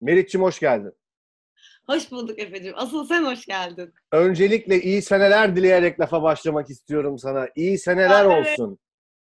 Meriç'cim 0.00 0.42
hoş 0.42 0.60
geldin. 0.60 0.92
Hoş 1.86 2.10
bulduk 2.10 2.38
Efe'cim. 2.38 2.72
Asıl 2.76 3.06
sen 3.06 3.24
hoş 3.24 3.46
geldin. 3.46 3.94
Öncelikle 4.12 4.80
iyi 4.80 5.02
seneler 5.02 5.56
dileyerek 5.56 6.00
lafa 6.00 6.22
başlamak 6.22 6.70
istiyorum 6.70 7.18
sana. 7.18 7.48
İyi 7.56 7.78
seneler 7.78 8.24
Aa, 8.24 8.32
evet. 8.38 8.58
olsun. 8.60 8.78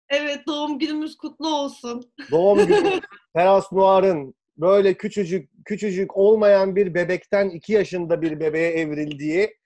Evet 0.08 0.46
doğum 0.46 0.78
günümüz 0.78 1.16
kutlu 1.16 1.56
olsun. 1.56 2.12
Doğum 2.30 2.58
günü 2.66 3.00
Teras 3.36 3.72
Noir'ın 3.72 4.34
böyle 4.56 4.94
küçücük 4.94 5.50
küçücük 5.64 6.16
olmayan 6.16 6.76
bir 6.76 6.94
bebekten 6.94 7.48
iki 7.48 7.72
yaşında 7.72 8.22
bir 8.22 8.40
bebeğe 8.40 8.70
evrildiği 8.70 9.56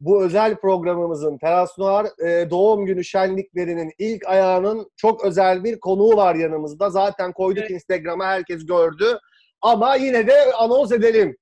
bu 0.00 0.24
özel 0.24 0.56
programımızın 0.56 1.38
Teras 1.38 1.78
Noir 1.78 2.26
e, 2.26 2.50
doğum 2.50 2.86
günü 2.86 3.04
şenliklerinin 3.04 3.92
ilk 3.98 4.26
ayağının 4.26 4.90
çok 4.96 5.24
özel 5.24 5.64
bir 5.64 5.80
konuğu 5.80 6.16
var 6.16 6.34
yanımızda. 6.34 6.90
Zaten 6.90 7.32
koyduk 7.32 7.62
Evet. 7.62 7.70
Instagram'a 7.70 8.26
herkes 8.26 8.66
gördü. 8.66 9.18
Ama 9.62 9.94
yine 9.96 10.26
de 10.26 10.52
anons 10.52 10.92
edelim. 10.92 11.36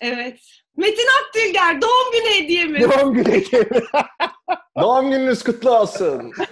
Evet. 0.00 0.40
Metin 0.76 1.06
Akdülger 1.22 1.80
doğum 1.80 2.12
günü 2.12 2.34
hediyemiz. 2.44 2.82
Doğum 2.82 3.14
günü 3.14 3.28
hediyesi. 3.28 3.84
Doğum 4.80 5.10
gününüz 5.10 5.42
kutlu 5.44 5.78
olsun. 5.78 6.32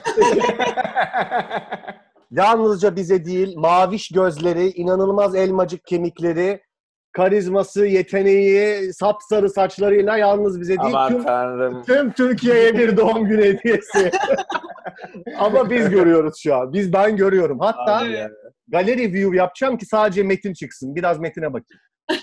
Yalnızca 2.30 2.96
bize 2.96 3.24
değil, 3.24 3.56
maviş 3.56 4.08
gözleri, 4.08 4.68
inanılmaz 4.70 5.34
elmacık 5.34 5.84
kemikleri, 5.84 6.60
karizması, 7.12 7.86
yeteneği, 7.86 8.92
sapsarı 8.92 9.50
saçlarıyla 9.50 10.16
yalnız 10.16 10.60
bize 10.60 10.78
değil, 10.78 10.94
Aman 10.94 11.12
tüm, 11.12 11.24
tanrım. 11.24 11.82
tüm 11.82 12.12
Türkiye'ye 12.12 12.78
bir 12.78 12.96
doğum 12.96 13.24
günü 13.24 13.44
hediyesi. 13.44 14.10
Ama 15.38 15.70
biz 15.70 15.90
görüyoruz 15.90 16.38
şu 16.42 16.54
an. 16.54 16.72
Biz 16.72 16.92
ben 16.92 17.16
görüyorum. 17.16 17.58
Hatta 17.60 17.98
Abi. 17.98 18.28
Galeri 18.72 19.12
view 19.12 19.36
yapacağım 19.36 19.78
ki 19.78 19.86
sadece 19.86 20.22
metin 20.22 20.52
çıksın. 20.54 20.94
Biraz 20.94 21.18
metine 21.18 21.52
bakayım. 21.52 21.80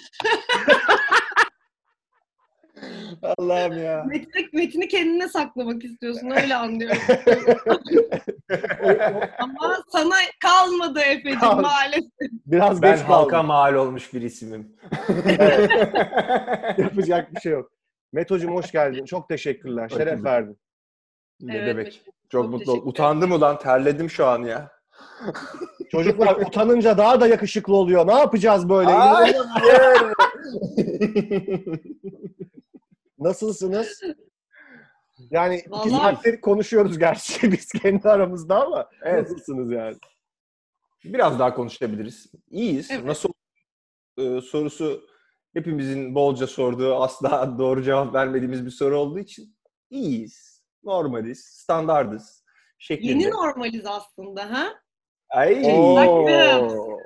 Allah'ım 3.37 3.83
ya. 3.83 4.03
Metin'i, 4.03 4.49
Metin'i 4.53 4.87
kendine 4.87 5.27
saklamak 5.29 5.83
istiyorsun 5.83 6.29
öyle 6.29 6.55
anlıyorum. 6.55 7.01
Ama 9.39 9.77
sana 9.89 10.15
kalmadı 10.43 10.99
Efe'cim 10.99 11.39
maalesef. 11.61 12.09
Biraz 12.45 12.81
Ben 12.81 12.91
geç 12.91 12.99
kaldım. 12.99 13.13
halka 13.15 13.43
mal 13.43 13.73
olmuş 13.73 14.13
bir 14.13 14.21
isimim. 14.21 14.75
Yapacak 16.77 17.35
bir 17.35 17.41
şey 17.41 17.51
yok. 17.51 17.71
Meto'cum 18.13 18.55
hoş 18.55 18.71
geldin. 18.71 19.05
Çok 19.05 19.29
teşekkürler. 19.29 19.89
Şeref 19.89 20.23
verdin. 20.23 20.59
ne 21.41 21.55
Evet, 21.57 21.67
demek. 21.67 22.01
Çok, 22.05 22.13
çok 22.31 22.49
mutlu 22.49 22.71
oldum. 22.71 22.87
Utandım 22.87 23.31
ulan 23.31 23.59
terledim 23.59 24.09
şu 24.09 24.25
an 24.25 24.43
ya. 24.43 24.71
Çocuklar 25.91 26.35
utanınca 26.35 26.97
daha 26.97 27.21
da 27.21 27.27
yakışıklı 27.27 27.75
oluyor. 27.75 28.07
Ne 28.07 28.13
yapacağız 28.13 28.69
böyle? 28.69 28.91
Hayır. 28.91 29.37
Nasılsınız? 33.19 34.01
Yani 35.31 35.55
iki 35.57 35.71
Vallahi- 35.71 35.89
saattir 35.89 36.41
konuşuyoruz 36.41 36.99
gerçi 36.99 37.41
biz 37.51 37.71
kendi 37.71 38.09
aramızda 38.09 38.65
ama 38.65 38.89
evet. 39.03 39.29
nasılsınız 39.29 39.71
yani? 39.71 39.97
Biraz 41.03 41.39
daha 41.39 41.55
konuşabiliriz. 41.55 42.31
İyiyiz. 42.49 42.91
Evet. 42.91 43.05
Nasıl 43.05 43.29
Ee, 44.17 44.41
sorusu 44.41 45.01
hepimizin 45.53 46.15
bolca 46.15 46.47
sorduğu 46.47 46.95
asla 46.95 47.55
doğru 47.59 47.83
cevap 47.83 48.13
vermediğimiz 48.13 48.65
bir 48.65 48.71
soru 48.71 48.97
olduğu 48.97 49.19
için 49.19 49.55
iyiyiz. 49.89 50.63
Normaliz. 50.83 51.39
Standardız. 51.45 52.43
Şeklinde. 52.77 53.11
Yeni 53.11 53.29
normaliz 53.31 53.85
aslında 53.85 54.51
ha? 54.51 54.67
Ay. 55.29 55.61
Oo. 55.77 56.99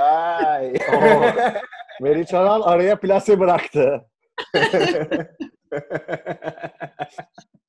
Ay. 0.00 0.74
Meriç 2.00 2.34
Aral 2.34 2.62
araya 2.62 3.00
plase 3.00 3.40
bıraktı. 3.40 4.04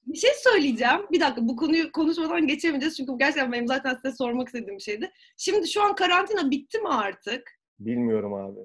Bir 0.06 0.18
şey 0.18 0.32
söyleyeceğim. 0.44 1.02
Bir 1.12 1.20
dakika 1.20 1.48
bu 1.48 1.56
konuyu 1.56 1.92
konuşmadan 1.92 2.48
geçemeyeceğiz. 2.48 2.98
Çünkü 2.98 3.12
bu 3.12 3.18
gerçekten 3.18 3.52
benim 3.52 3.68
zaten 3.68 3.96
size 3.96 4.12
sormak 4.12 4.48
istediğim 4.48 4.78
bir 4.78 4.84
şeydi. 4.84 5.12
Şimdi 5.38 5.68
şu 5.68 5.84
an 5.84 5.96
karantina 5.96 6.52
bitti 6.52 6.80
mi 6.80 6.90
artık? 6.90 7.52
Bilmiyorum 7.80 8.34
abi. 8.34 8.60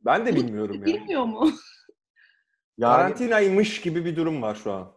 ben 0.00 0.26
de 0.26 0.34
bilmiyorum 0.34 0.76
ya. 0.80 0.84
Bilmiyor 0.86 1.24
mu? 1.24 1.50
Yani 2.78 2.96
Karantinaymış 2.96 3.80
gibi 3.80 4.04
bir 4.04 4.16
durum 4.16 4.42
var 4.42 4.54
şu 4.54 4.72
an. 4.72 4.92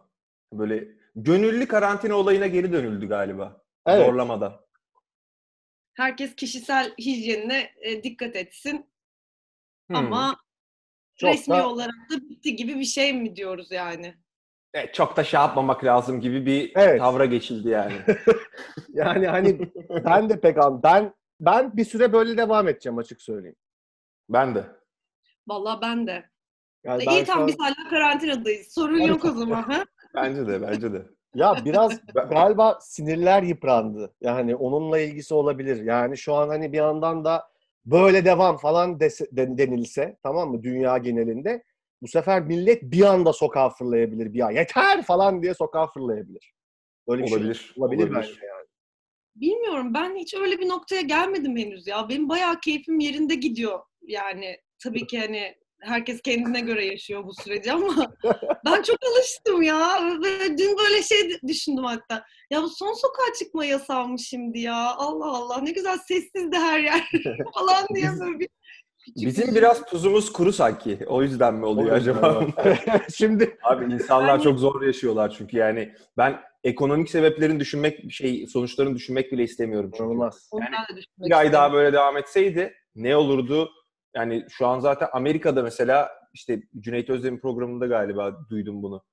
Böyle 0.52 0.88
gönüllü 1.16 1.66
karantina 1.68 2.14
olayına 2.14 2.46
geri 2.46 2.72
dönüldü 2.72 3.08
galiba. 3.08 3.62
evet. 3.86 4.06
Zorlamadan. 4.06 4.60
Herkes 5.94 6.34
kişisel 6.36 6.94
hijyenine 6.98 7.70
e, 7.80 8.02
dikkat 8.02 8.36
etsin. 8.36 8.86
Hmm. 9.86 9.96
Ama 9.96 10.36
Çok 11.16 11.30
resmi 11.34 11.54
da- 11.54 11.68
olarak 11.68 11.94
da 12.10 12.16
bitti 12.28 12.56
gibi 12.56 12.74
bir 12.78 12.84
şey 12.84 13.12
mi 13.12 13.36
diyoruz 13.36 13.70
yani? 13.70 14.14
Evet, 14.74 14.94
çok 14.94 15.16
da 15.16 15.24
şey 15.24 15.40
yapmamak 15.40 15.84
lazım 15.84 16.20
gibi 16.20 16.46
bir 16.46 16.72
Evet. 16.76 16.98
tavra 17.00 17.24
geçildi 17.24 17.68
yani. 17.68 17.94
yani 18.94 19.26
hani 19.26 19.72
ben 20.04 20.28
de 20.28 20.40
pek 20.40 20.58
an 20.58 20.82
ben 20.82 21.14
ben 21.40 21.76
bir 21.76 21.84
süre 21.84 22.12
böyle 22.12 22.36
devam 22.36 22.68
edeceğim 22.68 22.98
açık 22.98 23.22
söyleyeyim. 23.22 23.56
ben 24.28 24.54
de. 24.54 24.64
Vallahi 25.48 25.80
ben 25.82 26.06
de. 26.06 26.30
Yani 26.84 27.02
E, 27.02 27.06
ben 27.06 27.12
İyi 27.12 27.24
tamam 27.24 27.42
an- 27.42 27.48
biz 27.48 27.56
hala 27.58 27.88
karantinadayız. 27.90 28.72
Sorun 28.74 28.98
yok 28.98 29.24
o 29.24 29.30
zaman. 29.30 29.62
Ha? 29.62 29.84
Bence 30.14 30.46
de, 30.46 30.62
bence 30.62 30.92
de. 30.92 31.06
Ya 31.34 31.56
biraz 31.64 32.00
galiba 32.30 32.78
sinirler 32.80 33.42
yıprandı. 33.42 34.14
Yani 34.20 34.56
onunla 34.56 34.98
ilgisi 34.98 35.34
olabilir. 35.34 35.84
Yani 35.84 36.18
şu 36.18 36.34
an 36.34 36.48
hani 36.48 36.72
bir 36.72 36.76
yandan 36.78 37.24
da 37.24 37.48
böyle 37.86 38.24
devam 38.24 38.56
falan 38.56 38.92
dese- 39.00 39.36
den- 39.36 39.58
denilse 39.58 40.16
tamam 40.22 40.50
mı 40.50 40.62
dünya 40.62 40.98
genelinde 40.98 41.62
bu 42.02 42.08
sefer 42.08 42.42
millet 42.42 42.82
bir 42.82 43.02
anda 43.02 43.32
sokağa 43.32 43.70
fırlayabilir 43.70 44.34
bir 44.34 44.40
an. 44.40 44.50
Yeter 44.50 45.02
falan 45.02 45.42
diye 45.42 45.54
sokağa 45.54 45.86
fırlayabilir. 45.86 46.52
Öyle 47.08 47.22
bir 47.22 47.28
şey 47.28 47.36
Olabilir. 47.38 47.74
olabilir, 47.78 48.02
olabilir. 48.02 48.16
bence 48.20 48.46
yani. 48.46 48.66
Bilmiyorum 49.36 49.94
ben 49.94 50.16
hiç 50.16 50.34
öyle 50.34 50.58
bir 50.58 50.68
noktaya 50.68 51.00
gelmedim 51.02 51.56
henüz 51.56 51.86
ya. 51.86 52.08
Benim 52.08 52.28
bayağı 52.28 52.60
keyfim 52.60 52.98
yerinde 53.00 53.34
gidiyor. 53.34 53.80
Yani 54.02 54.56
tabii 54.84 55.06
ki 55.06 55.18
hani 55.20 55.54
herkes 55.82 56.22
kendine 56.22 56.60
göre 56.60 56.86
yaşıyor 56.86 57.24
bu 57.24 57.34
süreci 57.34 57.72
ama 57.72 58.12
ben 58.66 58.82
çok 58.82 58.96
alıştım 59.12 59.62
ya. 59.62 60.00
Ve 60.24 60.58
dün 60.58 60.78
böyle 60.78 61.02
şey 61.02 61.40
düşündüm 61.48 61.84
hatta. 61.84 62.24
Ya 62.50 62.62
bu 62.62 62.68
son 62.68 62.92
sokağa 62.92 63.32
çıkma 63.38 63.64
yasağmış 63.64 64.22
şimdi 64.28 64.58
ya. 64.60 64.94
Allah 64.96 65.26
Allah 65.26 65.60
ne 65.60 65.70
güzel 65.70 65.98
sessizdi 65.98 66.56
her 66.56 66.80
yer 66.80 67.10
falan 67.54 67.86
diye 67.94 68.10
böyle 68.20 68.38
bir 68.40 68.48
Bizim 69.16 69.48
bir- 69.48 69.54
biraz 69.54 69.86
tuzumuz 69.86 70.32
kuru 70.32 70.52
sanki. 70.52 70.98
O 71.06 71.22
yüzden 71.22 71.54
mi 71.54 71.66
oluyor 71.66 71.96
acaba? 71.96 72.46
Şimdi 73.14 73.56
Abi 73.62 73.92
insanlar 73.94 74.28
Yani- 74.28 74.42
çok 74.42 74.58
zor 74.58 74.82
yaşıyorlar 74.82 75.34
çünkü 75.38 75.56
yani 75.56 75.92
ben 76.16 76.40
ekonomik 76.64 77.10
sebeplerin 77.10 77.60
düşünmek 77.60 78.12
şey 78.12 78.46
sonuçlarını 78.46 78.94
düşünmek 78.94 79.32
bile 79.32 79.42
istemiyorum 79.42 79.90
çünkü. 79.96 80.04
de 80.92 80.96
düşünmek 80.96 81.28
Bir 81.30 81.38
ay 81.38 81.52
daha 81.52 81.72
böyle 81.72 81.92
devam 81.92 82.16
etseydi 82.16 82.74
ne 82.94 83.16
olurdu? 83.16 83.70
Yani 84.16 84.46
şu 84.50 84.66
an 84.66 84.80
zaten 84.80 85.08
Amerika'da 85.12 85.62
mesela 85.62 86.10
işte 86.34 86.62
Cüneyt 86.80 87.10
Özdemir'in 87.10 87.40
programında 87.40 87.86
galiba 87.86 88.48
duydum 88.50 88.82
bunu. 88.82 89.04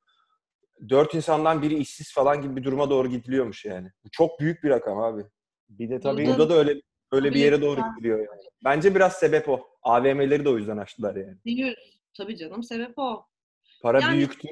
Dört 0.89 1.15
insandan 1.15 1.61
biri 1.61 1.75
işsiz 1.75 2.13
falan 2.13 2.41
gibi 2.41 2.55
bir 2.55 2.63
duruma 2.63 2.89
doğru 2.89 3.07
gidiliyormuş 3.07 3.65
yani. 3.65 3.91
Bu 4.05 4.09
çok 4.11 4.39
büyük 4.39 4.63
bir 4.63 4.69
rakam 4.69 4.97
abi. 4.97 5.25
Bir 5.69 5.89
de 5.89 5.99
tabii 5.99 6.25
Burada- 6.27 6.49
da 6.49 6.53
öyle 6.53 6.81
öyle 7.11 7.33
bir 7.33 7.39
yere 7.39 7.61
doğru 7.61 7.81
gidiliyor 7.95 8.17
yani. 8.19 8.41
Bence 8.65 8.95
biraz 8.95 9.13
sebep 9.13 9.49
o. 9.49 9.67
AVM'leri 9.83 10.45
de 10.45 10.49
o 10.49 10.57
yüzden 10.57 10.77
açtılar 10.77 11.15
yani. 11.15 11.37
Yüz. 11.45 11.75
Tabii 12.17 12.37
canım 12.37 12.63
sebep 12.63 12.93
o. 12.97 13.25
Para 13.81 13.99
Yani- 14.01 14.15
büyüktür, 14.17 14.49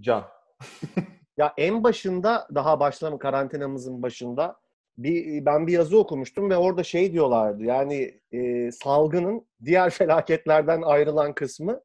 can. 0.00 0.24
Ya 1.38 1.54
en 1.56 1.84
başında 1.84 2.48
daha 2.54 2.80
başlama 2.80 3.18
karantinamızın 3.18 4.02
başında 4.02 4.56
bir 4.98 5.46
ben 5.46 5.66
bir 5.66 5.72
yazı 5.72 5.98
okumuştum 5.98 6.50
ve 6.50 6.56
orada 6.56 6.82
şey 6.84 7.12
diyorlardı. 7.12 7.64
Yani 7.64 8.20
e, 8.32 8.70
salgının 8.72 9.46
diğer 9.64 9.90
felaketlerden 9.90 10.82
ayrılan 10.82 11.34
kısmı 11.34 11.80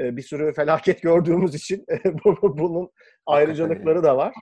e, 0.00 0.16
bir 0.16 0.22
sürü 0.22 0.52
felaket 0.52 1.02
gördüğümüz 1.02 1.54
için 1.54 1.84
bu- 2.24 2.36
bu- 2.42 2.58
bunun 2.58 2.90
ayrıcalıkları 3.26 4.02
da 4.02 4.16
var. 4.16 4.34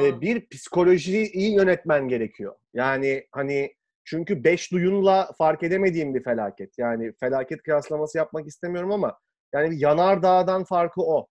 E, 0.00 0.20
bir 0.20 0.48
psikolojiyi 0.48 1.32
iyi 1.32 1.54
yönetmen 1.54 2.08
gerekiyor. 2.08 2.54
Yani 2.74 3.26
hani 3.32 3.74
çünkü 4.04 4.44
beş 4.44 4.72
duyunla 4.72 5.30
fark 5.38 5.62
edemediğim 5.62 6.14
bir 6.14 6.22
felaket. 6.22 6.78
Yani 6.78 7.12
felaket 7.20 7.62
kıyaslaması 7.62 8.18
yapmak 8.18 8.46
istemiyorum 8.46 8.92
ama 8.92 9.18
yani 9.54 9.70
bir 9.70 9.80
yanardağdan 9.80 10.64
farkı 10.64 11.02
o. 11.02 11.26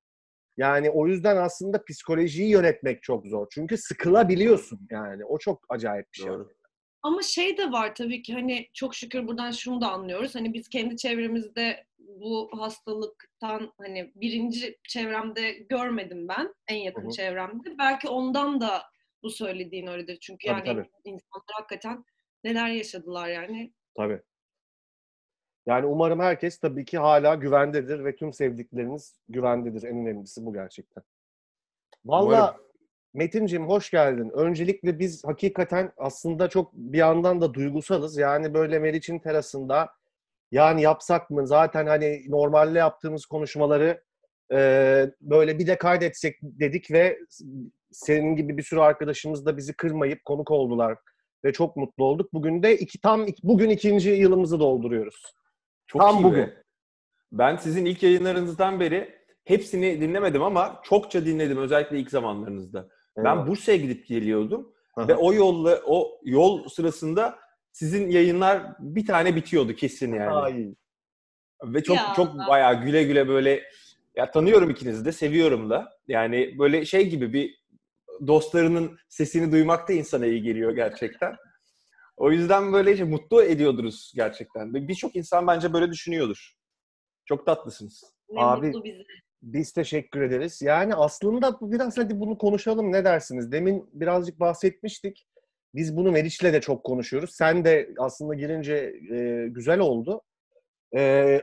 Yani 0.57 0.89
o 0.89 1.07
yüzden 1.07 1.37
aslında 1.37 1.83
psikolojiyi 1.85 2.49
yönetmek 2.49 3.03
çok 3.03 3.27
zor. 3.27 3.47
Çünkü 3.51 3.77
sıkılabiliyorsun 3.77 4.87
yani. 4.91 5.25
O 5.25 5.37
çok 5.37 5.65
acayip 5.69 6.07
bir 6.13 6.17
şey. 6.17 6.27
Doğru. 6.27 6.49
Ama 7.03 7.21
şey 7.21 7.57
de 7.57 7.71
var 7.71 7.95
tabii 7.95 8.21
ki 8.21 8.33
hani 8.33 8.69
çok 8.73 8.95
şükür 8.95 9.27
buradan 9.27 9.51
şunu 9.51 9.81
da 9.81 9.91
anlıyoruz. 9.91 10.35
Hani 10.35 10.53
biz 10.53 10.69
kendi 10.69 10.97
çevremizde 10.97 11.85
bu 11.97 12.49
hastalıktan 12.53 13.73
hani 13.77 14.11
birinci 14.15 14.77
çevremde 14.87 15.51
görmedim 15.51 16.27
ben. 16.27 16.53
En 16.67 16.75
yakın 16.75 17.03
Hı 17.03 17.07
hı. 17.07 17.11
çevremde. 17.11 17.77
Belki 17.79 18.09
ondan 18.09 18.61
da 18.61 18.83
bu 19.23 19.29
söylediğin 19.29 19.87
öyledir. 19.87 20.17
Çünkü 20.21 20.47
Tabii, 20.47 20.67
yani 20.69 20.77
tabii. 20.77 20.89
insanlar 21.03 21.43
hakikaten 21.53 22.05
neler 22.43 22.67
yaşadılar 22.67 23.27
yani. 23.27 23.73
Tabii. 23.95 24.21
Yani 25.65 25.85
umarım 25.85 26.19
herkes 26.19 26.57
tabii 26.59 26.85
ki 26.85 26.97
hala 26.97 27.35
güvendedir 27.35 28.05
ve 28.05 28.15
tüm 28.15 28.33
sevdikleriniz 28.33 29.15
güvendedir. 29.29 29.83
En 29.83 29.97
önemlisi 29.97 30.45
bu 30.45 30.53
gerçekten. 30.53 31.03
Valla. 32.05 32.57
Metin'cim 33.13 33.67
hoş 33.67 33.91
geldin. 33.91 34.31
Öncelikle 34.33 34.99
biz 34.99 35.23
hakikaten 35.25 35.91
aslında 35.97 36.49
çok 36.49 36.73
bir 36.73 36.97
yandan 36.97 37.41
da 37.41 37.53
duygusalız. 37.53 38.17
Yani 38.17 38.53
böyle 38.53 38.79
Meriç'in 38.79 39.19
terasında 39.19 39.89
yani 40.51 40.81
yapsak 40.81 41.29
mı? 41.29 41.47
Zaten 41.47 41.87
hani 41.87 42.23
normalde 42.27 42.79
yaptığımız 42.79 43.25
konuşmaları 43.25 44.03
e, 44.51 44.57
böyle 45.21 45.59
bir 45.59 45.67
de 45.67 45.77
kaydetsek 45.77 46.39
dedik 46.41 46.91
ve 46.91 47.19
senin 47.91 48.35
gibi 48.35 48.57
bir 48.57 48.63
sürü 48.63 48.79
arkadaşımız 48.79 49.45
da 49.45 49.57
bizi 49.57 49.73
kırmayıp 49.73 50.25
konuk 50.25 50.51
oldular 50.51 50.97
ve 51.45 51.53
çok 51.53 51.75
mutlu 51.75 52.05
olduk. 52.05 52.33
Bugün 52.33 52.63
de 52.63 52.77
iki 52.77 53.01
tam 53.01 53.25
bugün 53.43 53.69
ikinci 53.69 54.09
yılımızı 54.09 54.59
dolduruyoruz. 54.59 55.33
Çok 55.87 56.01
Tam 56.01 56.17
iyi 56.19 56.23
bugün. 56.23 56.41
be. 56.47 56.63
Ben 57.31 57.55
sizin 57.55 57.85
ilk 57.85 58.03
yayınlarınızdan 58.03 58.79
beri 58.79 59.15
hepsini 59.45 60.01
dinlemedim 60.01 60.43
ama 60.43 60.79
çokça 60.83 61.25
dinledim 61.25 61.57
özellikle 61.57 61.99
ilk 61.99 62.09
zamanlarınızda. 62.11 62.87
Ben 63.17 63.47
Bursa'ya 63.47 63.77
gidip 63.77 64.07
geliyordum 64.07 64.73
Aha. 64.95 65.07
ve 65.07 65.15
o 65.15 65.33
yolla 65.33 65.81
o 65.85 66.19
yol 66.23 66.67
sırasında 66.69 67.39
sizin 67.71 68.09
yayınlar 68.09 68.63
bir 68.79 69.05
tane 69.05 69.35
bitiyordu 69.35 69.73
kesin 69.75 70.13
yani. 70.13 70.29
Ay. 70.31 70.73
Ve 71.63 71.83
çok 71.83 71.97
Ya. 71.97 72.13
çok 72.15 72.35
bayağı 72.37 72.83
güle 72.83 73.03
güle 73.03 73.27
böyle 73.27 73.63
ya 74.15 74.31
tanıyorum 74.31 74.69
ikinizi 74.69 75.05
de 75.05 75.11
seviyorum 75.11 75.69
da. 75.69 75.91
Yani 76.07 76.59
böyle 76.59 76.85
şey 76.85 77.09
gibi 77.09 77.33
bir 77.33 77.63
dostlarının 78.27 78.97
sesini 79.09 79.51
duymak 79.51 79.89
da 79.89 79.93
insana 79.93 80.25
iyi 80.25 80.41
geliyor 80.43 80.71
gerçekten. 80.75 81.35
O 82.17 82.31
yüzden 82.31 82.73
böyle 82.73 82.91
işte 82.91 83.03
mutlu 83.03 83.43
ediyordunuz 83.43 84.13
gerçekten. 84.15 84.73
Birçok 84.73 85.15
insan 85.15 85.47
bence 85.47 85.73
böyle 85.73 85.91
düşünüyordur. 85.91 86.53
Çok 87.25 87.45
tatlısınız. 87.45 88.03
Ne 88.29 88.41
Abi- 88.41 88.67
mutlu 88.67 88.83
bize. 88.83 89.03
Biz 89.41 89.71
teşekkür 89.73 90.21
ederiz. 90.21 90.61
Yani 90.61 90.95
aslında 90.95 91.61
biraz 91.61 91.97
hadi 91.97 92.19
bunu 92.19 92.37
konuşalım 92.37 92.91
ne 92.91 93.05
dersiniz? 93.05 93.51
Demin 93.51 93.89
birazcık 93.93 94.39
bahsetmiştik. 94.39 95.27
Biz 95.75 95.97
bunu 95.97 96.11
Meriç'le 96.11 96.43
de 96.43 96.61
çok 96.61 96.83
konuşuyoruz. 96.83 97.35
Sen 97.35 97.65
de 97.65 97.89
aslında 97.97 98.33
girince 98.33 98.93
e, 99.11 99.47
güzel 99.49 99.79
oldu. 99.79 100.21
E, 100.95 101.41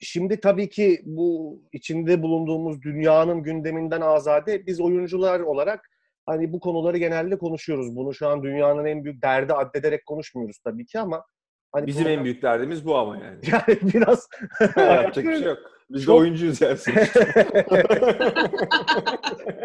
şimdi 0.00 0.40
tabii 0.40 0.68
ki 0.68 1.02
bu 1.04 1.60
içinde 1.72 2.22
bulunduğumuz 2.22 2.82
dünyanın 2.82 3.42
gündeminden 3.42 4.00
azade 4.00 4.66
biz 4.66 4.80
oyuncular 4.80 5.40
olarak 5.40 5.90
hani 6.28 6.52
bu 6.52 6.60
konuları 6.60 6.98
genelde 6.98 7.38
konuşuyoruz. 7.38 7.96
Bunu 7.96 8.14
şu 8.14 8.28
an 8.28 8.42
dünyanın 8.42 8.84
en 8.84 9.04
büyük 9.04 9.22
derdi 9.22 9.52
addederek 9.52 10.06
konuşmuyoruz 10.06 10.58
tabii 10.64 10.86
ki 10.86 10.98
ama 11.00 11.24
hani 11.72 11.86
Bizim 11.86 12.04
bunu- 12.04 12.12
en 12.12 12.24
büyük 12.24 12.42
derdimiz 12.42 12.86
bu 12.86 12.96
ama 12.98 13.16
yani. 13.16 13.38
yani 13.52 13.78
biraz 13.94 14.28
Yapacak 14.76 15.16
bir 15.24 15.32
şey 15.38 15.42
yok. 15.42 15.58
Biz 15.90 16.00
de 16.02 16.06
Çok- 16.06 16.20
oyuncuyuz 16.20 16.60
yani. 16.60 16.78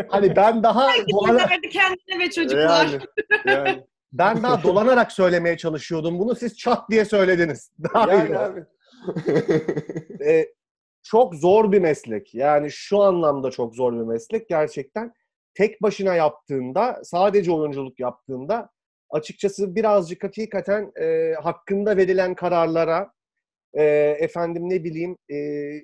hani 0.09 0.35
ben 0.35 0.63
daha 0.63 0.89
dolana- 1.11 1.61
kendine 1.61 2.19
ve 2.25 2.29
çocuklar. 2.31 2.87
yani, 2.87 3.01
yani, 3.45 3.83
ben 4.13 4.43
daha 4.43 4.63
dolanarak 4.63 5.11
söylemeye 5.11 5.57
çalışıyordum 5.57 6.19
bunu. 6.19 6.35
Siz 6.35 6.57
çat 6.57 6.89
diye 6.89 7.05
söylediniz. 7.05 7.71
Daha 7.93 8.13
iyi 8.13 8.17
yani 8.17 8.29
oldu. 8.37 8.37
abi. 8.39 8.63
Ee, 10.25 10.47
çok 11.03 11.35
zor 11.35 11.71
bir 11.71 11.79
meslek. 11.79 12.35
Yani 12.35 12.71
şu 12.71 13.01
anlamda 13.01 13.51
çok 13.51 13.75
zor 13.75 13.93
bir 13.93 14.07
meslek 14.13 14.49
gerçekten. 14.49 15.13
Tek 15.53 15.81
başına 15.81 16.15
yaptığında, 16.15 17.01
sadece 17.03 17.51
oyunculuk 17.51 17.99
yaptığında 17.99 18.69
açıkçası 19.09 19.75
birazcık 19.75 20.23
hakikaten 20.23 20.91
e, 21.01 21.33
hakkında 21.33 21.97
verilen 21.97 22.35
kararlara, 22.35 23.11
e, 23.73 23.83
efendim 24.19 24.69
ne 24.69 24.83
bileyim 24.83 25.17
e, 25.29 25.37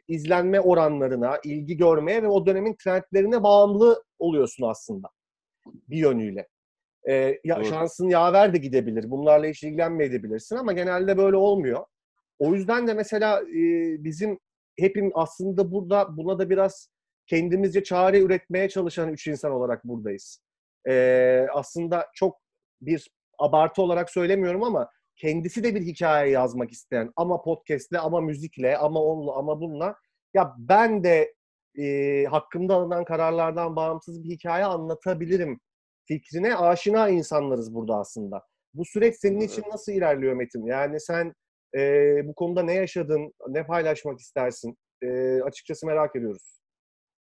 izlenme 0.08 0.60
oranlarına, 0.60 1.40
ilgi 1.44 1.78
görmeye 1.78 2.24
ve 2.24 2.28
o 2.28 2.46
dönemin 2.46 2.76
trendlerine 2.84 3.44
bağımlı 3.44 4.04
oluyorsun 4.20 4.64
aslında 4.68 5.08
bir 5.90 5.98
yönüyle. 5.98 6.48
E, 7.10 7.40
ya, 7.44 7.56
Doğru. 7.56 7.66
şansın 7.66 8.10
yaver 8.10 8.54
de 8.54 8.58
gidebilir. 8.58 9.12
Bunlarla 9.12 9.48
hiç 9.48 9.64
ilgilenmeyebilirsin 9.64 10.56
ama 10.56 10.74
genelde 10.74 11.18
böyle 11.18 11.36
olmuyor. 11.36 11.86
O 12.40 12.54
yüzden 12.54 12.88
de 12.88 12.94
mesela 12.94 13.42
e, 13.42 13.64
bizim 14.04 14.40
hepim 14.80 15.12
aslında 15.14 15.72
burada 15.72 16.18
buna 16.18 16.40
da 16.40 16.50
biraz 16.50 16.90
kendimizce 17.30 17.84
çare 17.84 18.20
üretmeye 18.20 18.70
çalışan 18.70 19.10
üç 19.10 19.28
insan 19.28 19.52
olarak 19.52 19.84
buradayız. 19.84 20.42
E, 20.88 21.46
aslında 21.54 22.08
çok 22.14 22.40
bir 22.82 23.10
abartı 23.40 23.82
olarak 23.82 24.10
söylemiyorum 24.10 24.64
ama 24.64 24.90
kendisi 25.16 25.64
de 25.64 25.76
bir 25.76 25.82
hikaye 25.82 26.32
yazmak 26.32 26.72
isteyen 26.72 27.12
ama 27.16 27.42
podcast'le 27.42 27.96
ama 28.00 28.22
müzikle 28.22 28.78
ama 28.78 29.04
onunla 29.04 29.36
ama 29.36 29.62
bununla 29.62 29.96
ya 30.34 30.56
ben 30.58 31.04
de 31.04 31.34
e, 31.80 32.26
hakkımda 32.26 32.76
alınan 32.76 33.06
kararlardan 33.06 33.76
bağımsız 33.76 34.24
bir 34.24 34.30
hikaye 34.30 34.66
anlatabilirim 34.66 35.60
fikrine 36.06 36.56
aşina 36.56 37.10
insanlarız 37.10 37.76
burada 37.76 37.96
aslında. 37.96 38.44
Bu 38.74 38.86
süreç 38.86 39.16
senin 39.16 39.40
için 39.40 39.64
nasıl 39.72 39.92
ilerliyor 39.92 40.34
Metin? 40.34 40.66
Yani 40.66 41.00
sen 41.00 41.34
e, 41.78 41.82
bu 42.28 42.36
konuda 42.36 42.64
ne 42.64 42.74
yaşadın, 42.74 43.34
ne 43.48 43.66
paylaşmak 43.66 44.20
istersin? 44.20 44.78
E, 45.02 45.42
açıkçası 45.42 45.86
merak 45.86 46.16
ediyoruz. 46.16 46.59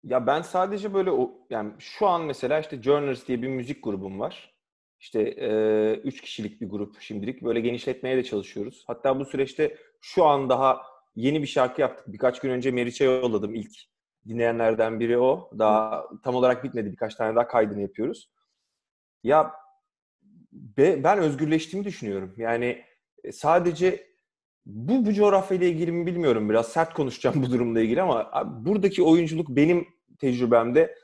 Ya 0.05 0.27
ben 0.27 0.41
sadece 0.41 0.93
böyle 0.93 1.11
o 1.11 1.31
yani 1.49 1.71
şu 1.79 2.07
an 2.07 2.21
mesela 2.21 2.59
işte 2.59 2.81
Journers 2.81 3.27
diye 3.27 3.41
bir 3.41 3.47
müzik 3.47 3.83
grubum 3.83 4.19
var. 4.19 4.55
İşte 4.99 5.21
e, 5.21 5.93
üç 6.03 6.21
kişilik 6.21 6.61
bir 6.61 6.69
grup 6.69 7.01
şimdilik. 7.01 7.41
Böyle 7.43 7.59
genişletmeye 7.59 8.17
de 8.17 8.23
çalışıyoruz. 8.23 8.83
Hatta 8.87 9.19
bu 9.19 9.25
süreçte 9.25 9.77
şu 10.01 10.25
an 10.25 10.49
daha 10.49 10.81
yeni 11.15 11.41
bir 11.41 11.47
şarkı 11.47 11.81
yaptık. 11.81 12.13
Birkaç 12.13 12.39
gün 12.39 12.49
önce 12.49 12.71
Meriç'e 12.71 13.05
yolladım 13.05 13.55
ilk 13.55 13.71
dinleyenlerden 14.27 14.99
biri 14.99 15.17
o. 15.17 15.49
Daha 15.59 16.05
tam 16.23 16.35
olarak 16.35 16.63
bitmedi. 16.63 16.91
Birkaç 16.91 17.15
tane 17.15 17.35
daha 17.35 17.47
kaydını 17.47 17.81
yapıyoruz. 17.81 18.29
Ya 19.23 19.51
be- 20.51 21.03
ben 21.03 21.19
özgürleştiğimi 21.19 21.85
düşünüyorum. 21.87 22.33
Yani 22.37 22.83
e, 23.23 23.31
sadece 23.31 24.07
bu, 24.65 25.05
bu 25.05 25.13
coğrafyayla 25.13 25.67
ilgili 25.67 25.91
mi 25.91 26.05
bilmiyorum. 26.05 26.49
Biraz 26.49 26.67
sert 26.67 26.93
konuşacağım 26.93 27.43
bu 27.43 27.51
durumla 27.51 27.81
ilgili 27.81 28.01
ama 28.01 28.29
abi 28.31 28.65
buradaki 28.65 29.03
oyunculuk 29.03 29.49
benim 29.49 29.87
tecrübemde 30.19 30.95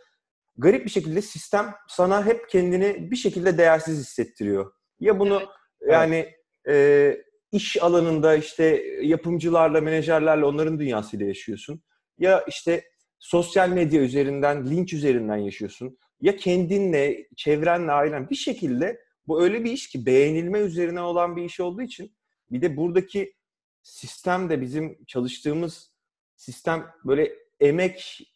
garip 0.58 0.86
bir 0.86 0.90
şekilde 0.90 1.22
sistem 1.22 1.74
sana 1.88 2.26
hep 2.26 2.50
kendini 2.50 3.12
bir 3.12 3.16
şekilde 3.16 3.58
değersiz 3.58 4.00
hissettiriyor. 4.00 4.72
Ya 5.00 5.20
bunu 5.20 5.42
Evet. 5.82 5.94
yani 5.94 6.34
e, 6.68 7.18
iş 7.52 7.84
alanında 7.84 8.36
işte 8.36 8.84
yapımcılarla, 9.02 9.82
menajerlerle 9.82 10.46
onların 10.46 10.80
dünyasıyla 10.80 11.26
yaşıyorsun. 11.26 11.84
Ya 12.18 12.46
işte 12.48 12.84
sosyal 13.20 13.70
medya 13.70 14.02
üzerinden, 14.02 14.70
linç 14.70 14.94
üzerinden 14.94 15.38
yaşıyorsun. 15.38 15.98
Ya 16.22 16.36
kendinle, 16.36 17.28
çevrenle, 17.36 17.92
ailen 17.92 18.30
bir 18.30 18.36
şekilde 18.36 19.02
bu 19.28 19.44
öyle 19.44 19.64
bir 19.64 19.72
iş 19.72 19.90
ki 19.90 20.06
beğenilme 20.06 20.60
üzerine 20.60 21.02
olan 21.02 21.36
bir 21.36 21.44
iş 21.44 21.60
olduğu 21.60 21.82
için 21.82 22.16
bir 22.52 22.62
de 22.62 22.78
buradaki 22.78 23.34
sistem 23.82 24.50
de 24.50 24.62
bizim 24.62 25.06
çalıştığımız 25.06 25.92
sistem 26.36 26.88
böyle 27.06 27.34
emek 27.60 28.28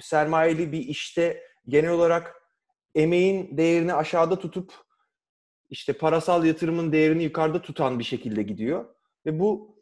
sermayeli 0.00 0.72
bir 0.72 0.78
işte 0.78 1.42
genel 1.68 1.90
olarak 1.90 2.42
emeğin 2.94 3.56
değerini 3.56 3.94
aşağıda 3.94 4.38
tutup 4.38 4.74
işte 5.70 5.92
parasal 5.92 6.44
yatırımın 6.44 6.92
değerini 6.92 7.22
yukarıda 7.24 7.62
tutan 7.62 7.98
bir 7.98 8.04
şekilde 8.04 8.42
gidiyor. 8.42 8.94
Ve 9.26 9.40
bu 9.40 9.76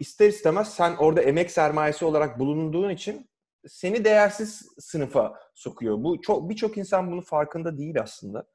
ister 0.00 0.28
istemez 0.28 0.74
sen 0.74 0.96
orada 0.96 1.22
emek 1.22 1.50
sermayesi 1.50 2.04
olarak 2.04 2.38
bulunduğun 2.38 2.90
için 2.90 3.30
seni 3.66 4.04
değersiz 4.04 4.68
sınıfa 4.78 5.34
sokuyor. 5.54 6.04
Bu 6.04 6.20
çok 6.20 6.50
birçok 6.50 6.76
insan 6.76 7.10
bunun 7.10 7.20
farkında 7.20 7.78
değil 7.78 8.00
aslında. 8.00 8.46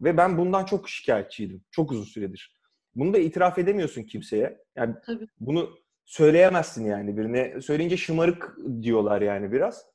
Ve 0.00 0.16
ben 0.16 0.38
bundan 0.38 0.64
çok 0.64 0.88
şikayetçiydim. 0.88 1.64
Çok 1.70 1.92
uzun 1.92 2.04
süredir. 2.04 2.56
Bunu 2.94 3.14
da 3.14 3.18
itiraf 3.18 3.58
edemiyorsun 3.58 4.02
kimseye. 4.02 4.58
Yani 4.76 4.94
Tabii. 5.06 5.26
bunu 5.40 5.70
söyleyemezsin 6.04 6.86
yani 6.86 7.16
birine. 7.16 7.60
Söyleyince 7.60 7.96
şımarık 7.96 8.56
diyorlar 8.82 9.22
yani 9.22 9.52
biraz. 9.52 9.93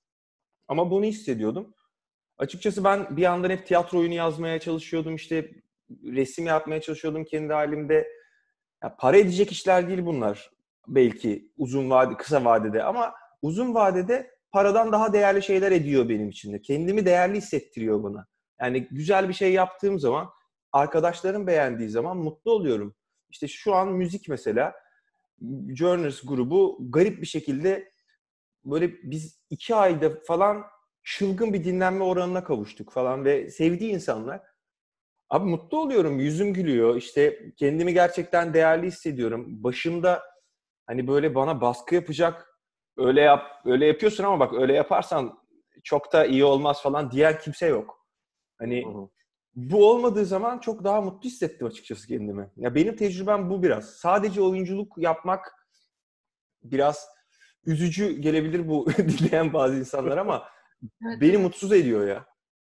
Ama 0.69 0.91
bunu 0.91 1.05
hissediyordum. 1.05 1.73
Açıkçası 2.37 2.83
ben 2.83 3.17
bir 3.17 3.21
yandan 3.21 3.49
hep 3.49 3.67
tiyatro 3.67 3.99
oyunu 3.99 4.13
yazmaya 4.13 4.59
çalışıyordum. 4.59 5.15
işte 5.15 5.51
resim 6.03 6.45
yapmaya 6.45 6.81
çalışıyordum 6.81 7.25
kendi 7.25 7.53
halimde. 7.53 8.07
Ya 8.83 8.95
para 8.99 9.17
edecek 9.17 9.51
işler 9.51 9.87
değil 9.87 10.05
bunlar. 10.05 10.51
Belki 10.87 11.51
uzun 11.57 11.89
vade, 11.89 12.17
kısa 12.17 12.45
vadede 12.45 12.83
ama 12.83 13.13
uzun 13.41 13.73
vadede 13.73 14.31
paradan 14.51 14.91
daha 14.91 15.13
değerli 15.13 15.43
şeyler 15.43 15.71
ediyor 15.71 16.09
benim 16.09 16.29
için 16.29 16.53
de. 16.53 16.61
Kendimi 16.61 17.05
değerli 17.05 17.37
hissettiriyor 17.37 18.03
bana. 18.03 18.27
Yani 18.61 18.87
güzel 18.91 19.29
bir 19.29 19.33
şey 19.33 19.53
yaptığım 19.53 19.99
zaman, 19.99 20.29
arkadaşlarım 20.71 21.47
beğendiği 21.47 21.89
zaman 21.89 22.17
mutlu 22.17 22.51
oluyorum. 22.51 22.95
İşte 23.29 23.47
şu 23.47 23.75
an 23.75 23.87
müzik 23.87 24.29
mesela, 24.29 24.73
Journers 25.75 26.21
grubu 26.25 26.77
garip 26.89 27.21
bir 27.21 27.27
şekilde 27.27 27.91
böyle 28.71 28.91
biz 29.03 29.39
iki 29.49 29.75
ayda 29.75 30.09
falan 30.27 30.63
çılgın 31.03 31.53
bir 31.53 31.63
dinlenme 31.63 32.03
oranına 32.03 32.43
kavuştuk 32.43 32.91
falan 32.91 33.25
ve 33.25 33.49
sevdiği 33.49 33.93
insanlar. 33.93 34.41
Abi 35.29 35.49
mutlu 35.49 35.79
oluyorum, 35.79 36.19
yüzüm 36.19 36.53
gülüyor, 36.53 36.95
işte 36.95 37.51
kendimi 37.57 37.93
gerçekten 37.93 38.53
değerli 38.53 38.87
hissediyorum. 38.87 39.63
Başımda 39.63 40.23
hani 40.87 41.07
böyle 41.07 41.35
bana 41.35 41.61
baskı 41.61 41.95
yapacak 41.95 42.49
öyle 42.97 43.21
yap 43.21 43.61
öyle 43.65 43.85
yapıyorsun 43.85 44.23
ama 44.23 44.39
bak 44.39 44.53
öyle 44.53 44.73
yaparsan 44.73 45.39
çok 45.83 46.13
da 46.13 46.25
iyi 46.25 46.45
olmaz 46.45 46.81
falan 46.81 47.11
diyen 47.11 47.37
kimse 47.37 47.67
yok. 47.67 48.05
Hani 48.57 48.85
Hı 48.85 48.89
hı. 48.89 49.09
bu 49.55 49.89
olmadığı 49.89 50.25
zaman 50.25 50.59
çok 50.59 50.83
daha 50.83 51.01
mutlu 51.01 51.29
hissettim 51.29 51.67
açıkçası 51.67 52.07
kendimi. 52.07 52.51
Ya 52.57 52.75
benim 52.75 52.95
tecrübem 52.95 53.49
bu 53.49 53.63
biraz. 53.63 53.89
Sadece 53.89 54.41
oyunculuk 54.41 54.97
yapmak 54.97 55.55
biraz 56.63 57.07
üzücü 57.65 58.21
gelebilir 58.21 58.67
bu 58.67 58.87
dinleyen 58.97 59.53
bazı 59.53 59.79
insanlar 59.79 60.17
ama 60.17 60.43
Evet, 61.07 61.21
beni 61.21 61.37
mutsuz 61.37 61.73
ediyor 61.73 62.07
ya. 62.07 62.25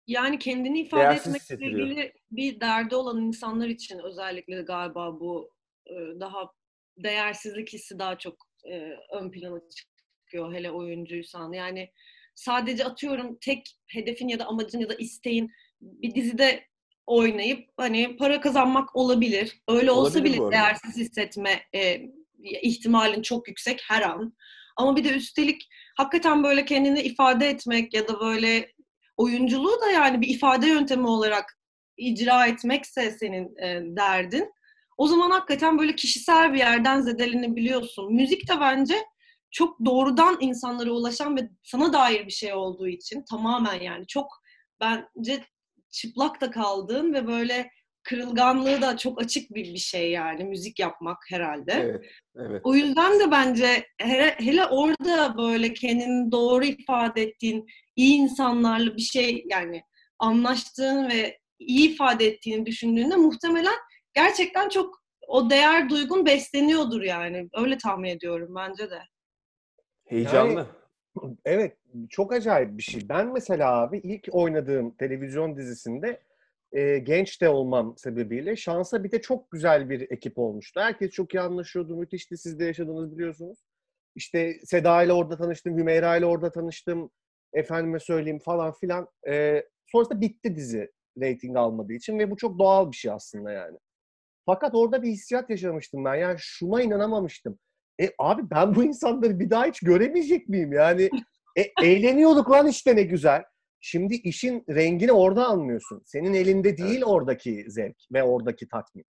Yani 0.06 0.38
kendini 0.38 0.80
ifade 0.80 1.02
Değersiz 1.02 1.34
etmekle 1.34 1.66
ilgili 1.66 2.12
bir 2.30 2.60
derdi 2.60 2.94
olan 2.94 3.22
insanlar 3.22 3.68
için 3.68 3.98
özellikle 3.98 4.62
galiba 4.62 5.20
bu 5.20 5.50
e, 5.86 5.94
daha 6.20 6.52
değersizlik 6.96 7.72
hissi 7.72 7.98
daha 7.98 8.18
çok 8.18 8.36
e, 8.64 8.90
ön 9.12 9.30
plana 9.30 9.60
çıkıyor 9.70 10.54
hele 10.54 10.70
oyuncuysan. 10.70 11.52
Yani 11.52 11.92
sadece 12.34 12.84
atıyorum 12.84 13.38
tek 13.40 13.66
hedefin 13.86 14.28
ya 14.28 14.38
da 14.38 14.46
amacın 14.46 14.80
ya 14.80 14.88
da 14.88 14.94
isteğin 14.94 15.50
bir 15.80 16.14
dizide 16.14 16.64
oynayıp 17.06 17.68
hani 17.76 18.16
para 18.16 18.40
kazanmak 18.40 18.96
olabilir. 18.96 19.62
Öyle 19.68 19.90
olsa 19.90 20.18
Olabilir 20.18 20.38
bile 20.38 20.50
değersiz 20.50 20.96
hissetme 20.96 21.62
e, 21.74 22.00
ihtimalin 22.42 23.22
çok 23.22 23.48
yüksek 23.48 23.80
her 23.88 24.02
an. 24.02 24.36
Ama 24.78 24.96
bir 24.96 25.04
de 25.04 25.08
üstelik 25.08 25.68
hakikaten 25.96 26.42
böyle 26.42 26.64
kendini 26.64 27.00
ifade 27.00 27.48
etmek 27.48 27.94
ya 27.94 28.08
da 28.08 28.20
böyle 28.20 28.72
oyunculuğu 29.16 29.80
da 29.80 29.90
yani 29.90 30.20
bir 30.20 30.28
ifade 30.28 30.66
yöntemi 30.66 31.06
olarak 31.06 31.58
icra 31.96 32.46
etmekse 32.46 33.10
senin 33.10 33.56
e, 33.56 33.96
derdin. 33.96 34.52
O 34.96 35.08
zaman 35.08 35.30
hakikaten 35.30 35.78
böyle 35.78 35.96
kişisel 35.96 36.52
bir 36.52 36.58
yerden 36.58 37.00
zedelenebiliyorsun. 37.00 38.14
Müzik 38.14 38.48
de 38.48 38.60
bence 38.60 38.94
çok 39.50 39.84
doğrudan 39.84 40.36
insanlara 40.40 40.90
ulaşan 40.90 41.36
ve 41.36 41.50
sana 41.62 41.92
dair 41.92 42.26
bir 42.26 42.32
şey 42.32 42.54
olduğu 42.54 42.88
için 42.88 43.24
tamamen 43.30 43.80
yani 43.80 44.06
çok 44.06 44.26
bence 44.80 45.44
çıplak 45.90 46.40
da 46.40 46.50
kaldığın 46.50 47.14
ve 47.14 47.26
böyle 47.26 47.70
kırılganlığı 48.08 48.82
da 48.82 48.96
çok 48.96 49.22
açık 49.22 49.50
bir, 49.50 49.64
bir 49.74 49.78
şey 49.78 50.10
yani 50.10 50.44
müzik 50.44 50.78
yapmak 50.78 51.18
herhalde. 51.30 51.72
Evet. 51.72 52.04
Evet. 52.36 52.60
O 52.64 52.74
yüzden 52.74 53.20
de 53.20 53.30
bence 53.30 53.86
hele, 53.98 54.34
hele 54.38 54.64
orada 54.64 55.38
böyle 55.38 55.74
kendini 55.74 56.32
doğru 56.32 56.64
ifade 56.64 57.22
ettiğin, 57.22 57.66
iyi 57.96 58.16
insanlarla 58.16 58.96
bir 58.96 59.02
şey 59.02 59.44
yani 59.50 59.82
anlaştığın 60.18 61.08
ve 61.08 61.38
iyi 61.58 61.90
ifade 61.90 62.26
ettiğini 62.26 62.66
düşündüğünde 62.66 63.16
muhtemelen 63.16 63.76
gerçekten 64.14 64.68
çok 64.68 65.02
o 65.28 65.50
değer 65.50 65.90
duygun 65.90 66.26
besleniyordur 66.26 67.02
yani. 67.02 67.48
Öyle 67.54 67.78
tahmin 67.78 68.10
ediyorum 68.10 68.54
bence 68.56 68.90
de. 68.90 69.00
Heyecanlı. 70.04 70.66
Evet, 71.44 71.76
çok 72.10 72.32
acayip 72.32 72.78
bir 72.78 72.82
şey. 72.82 73.08
Ben 73.08 73.32
mesela 73.32 73.80
abi 73.80 73.98
ilk 73.98 74.28
oynadığım 74.32 74.96
televizyon 74.96 75.56
dizisinde 75.56 76.20
e, 76.72 76.98
genç 76.98 77.42
de 77.42 77.48
olmam 77.48 77.94
sebebiyle 77.96 78.56
şansa 78.56 79.04
bir 79.04 79.10
de 79.10 79.20
çok 79.20 79.50
güzel 79.50 79.90
bir 79.90 80.10
ekip 80.10 80.38
olmuştu. 80.38 80.80
Herkes 80.80 81.10
çok 81.10 81.34
iyi 81.34 81.40
anlaşıyordu. 81.40 81.96
Müthişti. 81.96 82.36
Siz 82.36 82.58
de 82.58 82.64
yaşadınız 82.64 83.12
biliyorsunuz. 83.12 83.58
İşte 84.14 84.60
Seda 84.64 85.02
ile 85.02 85.12
orada 85.12 85.36
tanıştım, 85.36 85.78
Hümeyra 85.78 86.16
ile 86.16 86.26
orada 86.26 86.52
tanıştım. 86.52 87.10
Efendime 87.52 88.00
söyleyeyim 88.00 88.38
falan 88.38 88.72
filan. 88.72 89.08
E, 89.28 89.64
sonrasında 89.86 90.20
bitti 90.20 90.56
dizi 90.56 90.92
reyting 91.20 91.56
almadığı 91.56 91.92
için 91.92 92.18
ve 92.18 92.30
bu 92.30 92.36
çok 92.36 92.58
doğal 92.58 92.90
bir 92.92 92.96
şey 92.96 93.10
aslında 93.10 93.52
yani. 93.52 93.78
Fakat 94.46 94.74
orada 94.74 95.02
bir 95.02 95.08
hissiyat 95.08 95.50
yaşamıştım 95.50 96.04
ben. 96.04 96.14
Yani 96.14 96.36
şuna 96.38 96.82
inanamamıştım. 96.82 97.58
E 98.00 98.10
abi 98.18 98.50
ben 98.50 98.74
bu 98.74 98.84
insanları 98.84 99.40
bir 99.40 99.50
daha 99.50 99.66
hiç 99.66 99.80
göremeyecek 99.80 100.48
miyim? 100.48 100.72
Yani 100.72 101.10
e, 101.56 101.62
eğleniyorduk 101.82 102.50
lan 102.50 102.66
işte 102.66 102.96
ne 102.96 103.02
güzel. 103.02 103.44
Şimdi 103.80 104.14
işin 104.14 104.64
rengini 104.68 105.12
orada 105.12 105.46
anlıyorsun. 105.46 106.02
Senin 106.04 106.34
elinde 106.34 106.76
değil 106.76 107.02
oradaki 107.04 107.64
zevk 107.68 107.96
ve 108.12 108.22
oradaki 108.22 108.68
tatmin. 108.68 109.04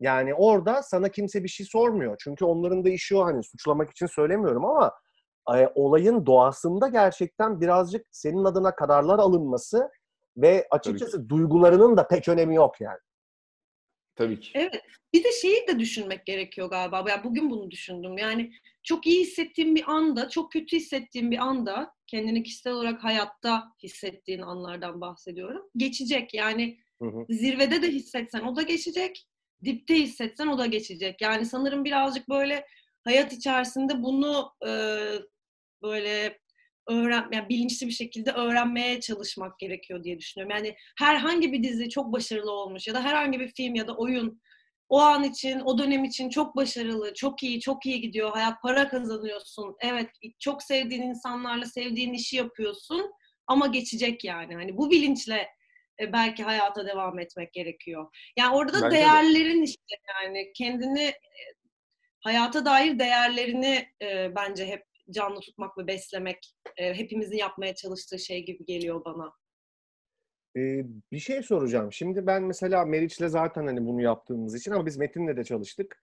Yani 0.00 0.34
orada 0.34 0.82
sana 0.82 1.08
kimse 1.08 1.44
bir 1.44 1.48
şey 1.48 1.66
sormuyor. 1.66 2.16
Çünkü 2.24 2.44
onların 2.44 2.84
da 2.84 2.88
işi 2.88 3.16
o 3.16 3.24
hani 3.24 3.44
suçlamak 3.44 3.90
için 3.90 4.06
söylemiyorum 4.06 4.64
ama 4.64 4.92
e, 5.56 5.68
olayın 5.74 6.26
doğasında 6.26 6.88
gerçekten 6.88 7.60
birazcık 7.60 8.06
senin 8.10 8.44
adına 8.44 8.74
kararlar 8.74 9.18
alınması 9.18 9.90
ve 10.36 10.66
açıkçası 10.70 11.28
duygularının 11.28 11.96
da 11.96 12.08
pek 12.08 12.28
önemi 12.28 12.54
yok 12.54 12.80
yani. 12.80 12.98
Tabii 14.16 14.40
ki. 14.40 14.50
Evet. 14.54 14.82
Bir 15.14 15.24
de 15.24 15.28
şeyi 15.42 15.66
de 15.68 15.78
düşünmek 15.78 16.26
gerekiyor 16.26 16.70
galiba. 16.70 17.04
Yani 17.08 17.24
bugün 17.24 17.50
bunu 17.50 17.70
düşündüm. 17.70 18.18
Yani 18.18 18.52
çok 18.82 19.06
iyi 19.06 19.20
hissettiğim 19.20 19.74
bir 19.74 19.90
anda, 19.90 20.28
çok 20.28 20.52
kötü 20.52 20.76
hissettiğim 20.76 21.30
bir 21.30 21.38
anda, 21.38 21.94
kendini 22.06 22.42
kişisel 22.42 22.72
olarak 22.72 23.04
hayatta 23.04 23.64
hissettiğin 23.82 24.40
anlardan 24.40 25.00
bahsediyorum. 25.00 25.70
Geçecek. 25.76 26.34
Yani 26.34 26.78
Hı 27.02 27.08
hı. 27.08 27.26
zirvede 27.28 27.82
de 27.82 27.88
hissetsen 27.88 28.40
o 28.40 28.56
da 28.56 28.62
geçecek. 28.62 29.26
Dipte 29.64 29.94
hissetsen 29.94 30.46
o 30.46 30.58
da 30.58 30.66
geçecek. 30.66 31.20
Yani 31.20 31.46
sanırım 31.46 31.84
birazcık 31.84 32.28
böyle 32.28 32.66
hayat 33.04 33.32
içerisinde 33.32 34.02
bunu 34.02 34.50
e, 34.66 34.70
böyle 35.82 36.38
öğren, 36.88 37.28
yani 37.32 37.48
bilinçli 37.48 37.86
bir 37.86 37.92
şekilde 37.92 38.32
öğrenmeye 38.32 39.00
çalışmak 39.00 39.58
gerekiyor 39.58 40.04
diye 40.04 40.18
düşünüyorum. 40.18 40.56
Yani 40.56 40.76
herhangi 40.98 41.52
bir 41.52 41.62
dizi 41.62 41.88
çok 41.88 42.12
başarılı 42.12 42.52
olmuş 42.52 42.88
ya 42.88 42.94
da 42.94 43.04
herhangi 43.04 43.40
bir 43.40 43.48
film 43.48 43.74
ya 43.74 43.86
da 43.86 43.96
oyun 43.96 44.40
o 44.88 45.00
an 45.00 45.24
için, 45.24 45.60
o 45.60 45.78
dönem 45.78 46.04
için 46.04 46.28
çok 46.30 46.56
başarılı, 46.56 47.14
çok 47.14 47.42
iyi, 47.42 47.60
çok 47.60 47.86
iyi 47.86 48.00
gidiyor. 48.00 48.30
Hayat 48.30 48.62
para 48.62 48.88
kazanıyorsun. 48.88 49.76
Evet, 49.80 50.10
çok 50.38 50.62
sevdiğin 50.62 51.02
insanlarla 51.02 51.66
sevdiğin 51.66 52.12
işi 52.12 52.36
yapıyorsun 52.36 53.10
ama 53.46 53.66
geçecek 53.66 54.24
yani. 54.24 54.54
Hani 54.54 54.76
bu 54.76 54.90
bilinçle 54.90 55.48
e, 56.00 56.12
belki 56.12 56.42
hayata 56.42 56.86
devam 56.86 57.18
etmek 57.18 57.52
gerekiyor. 57.52 58.06
Yani 58.36 58.56
orada 58.56 58.72
da 58.72 58.82
Bence 58.82 58.96
de. 58.96 59.00
değerlerin 59.00 59.62
işte 59.62 59.94
yani 60.22 60.52
kendini 60.56 61.02
e, 61.02 61.40
hayata 62.20 62.64
dair 62.64 62.98
değerlerini 62.98 63.88
e, 64.02 64.34
bence 64.36 64.66
hep 64.66 64.93
canlı 65.10 65.40
tutmak 65.40 65.78
ve 65.78 65.86
beslemek 65.86 66.54
e, 66.76 66.94
hepimizin 66.94 67.36
yapmaya 67.36 67.74
çalıştığı 67.74 68.18
şey 68.18 68.44
gibi 68.44 68.64
geliyor 68.64 69.04
bana. 69.04 69.32
Ee, 70.56 70.84
bir 71.12 71.18
şey 71.18 71.42
soracağım. 71.42 71.92
Şimdi 71.92 72.26
ben 72.26 72.42
mesela 72.42 72.84
Meriç'le 72.84 73.28
zaten 73.28 73.66
hani 73.66 73.86
bunu 73.86 74.02
yaptığımız 74.02 74.54
için 74.54 74.72
ama 74.72 74.86
biz 74.86 74.96
Metin'le 74.96 75.36
de 75.36 75.44
çalıştık. 75.44 76.02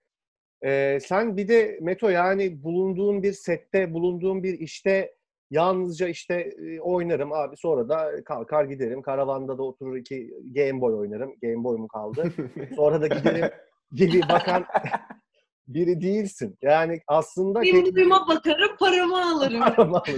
Ee, 0.64 0.98
sen 1.02 1.36
bir 1.36 1.48
de 1.48 1.78
Meto 1.82 2.08
yani 2.08 2.62
bulunduğun 2.62 3.22
bir 3.22 3.32
sette, 3.32 3.94
bulunduğun 3.94 4.42
bir 4.42 4.58
işte 4.58 5.14
yalnızca 5.50 6.08
işte 6.08 6.34
e, 6.34 6.80
oynarım 6.80 7.32
abi 7.32 7.56
sonra 7.56 7.88
da 7.88 8.24
kalkar 8.24 8.64
giderim. 8.64 9.02
Karavanda 9.02 9.58
da 9.58 9.62
oturur 9.62 9.96
iki 9.96 10.30
Game 10.44 10.80
Boy 10.80 10.94
oynarım. 10.94 11.34
Game 11.42 11.64
Boy 11.64 11.76
mu 11.78 11.88
kaldı? 11.88 12.32
Sonra 12.76 13.00
da 13.00 13.06
giderim 13.06 13.50
gibi 13.92 14.20
bakan 14.28 14.64
biri 15.68 16.00
değilsin. 16.00 16.58
Yani 16.62 17.00
aslında 17.06 17.60
Memnunuma 17.60 18.28
bakarım, 18.28 18.76
paramı 18.78 19.34
alırım. 19.34 19.62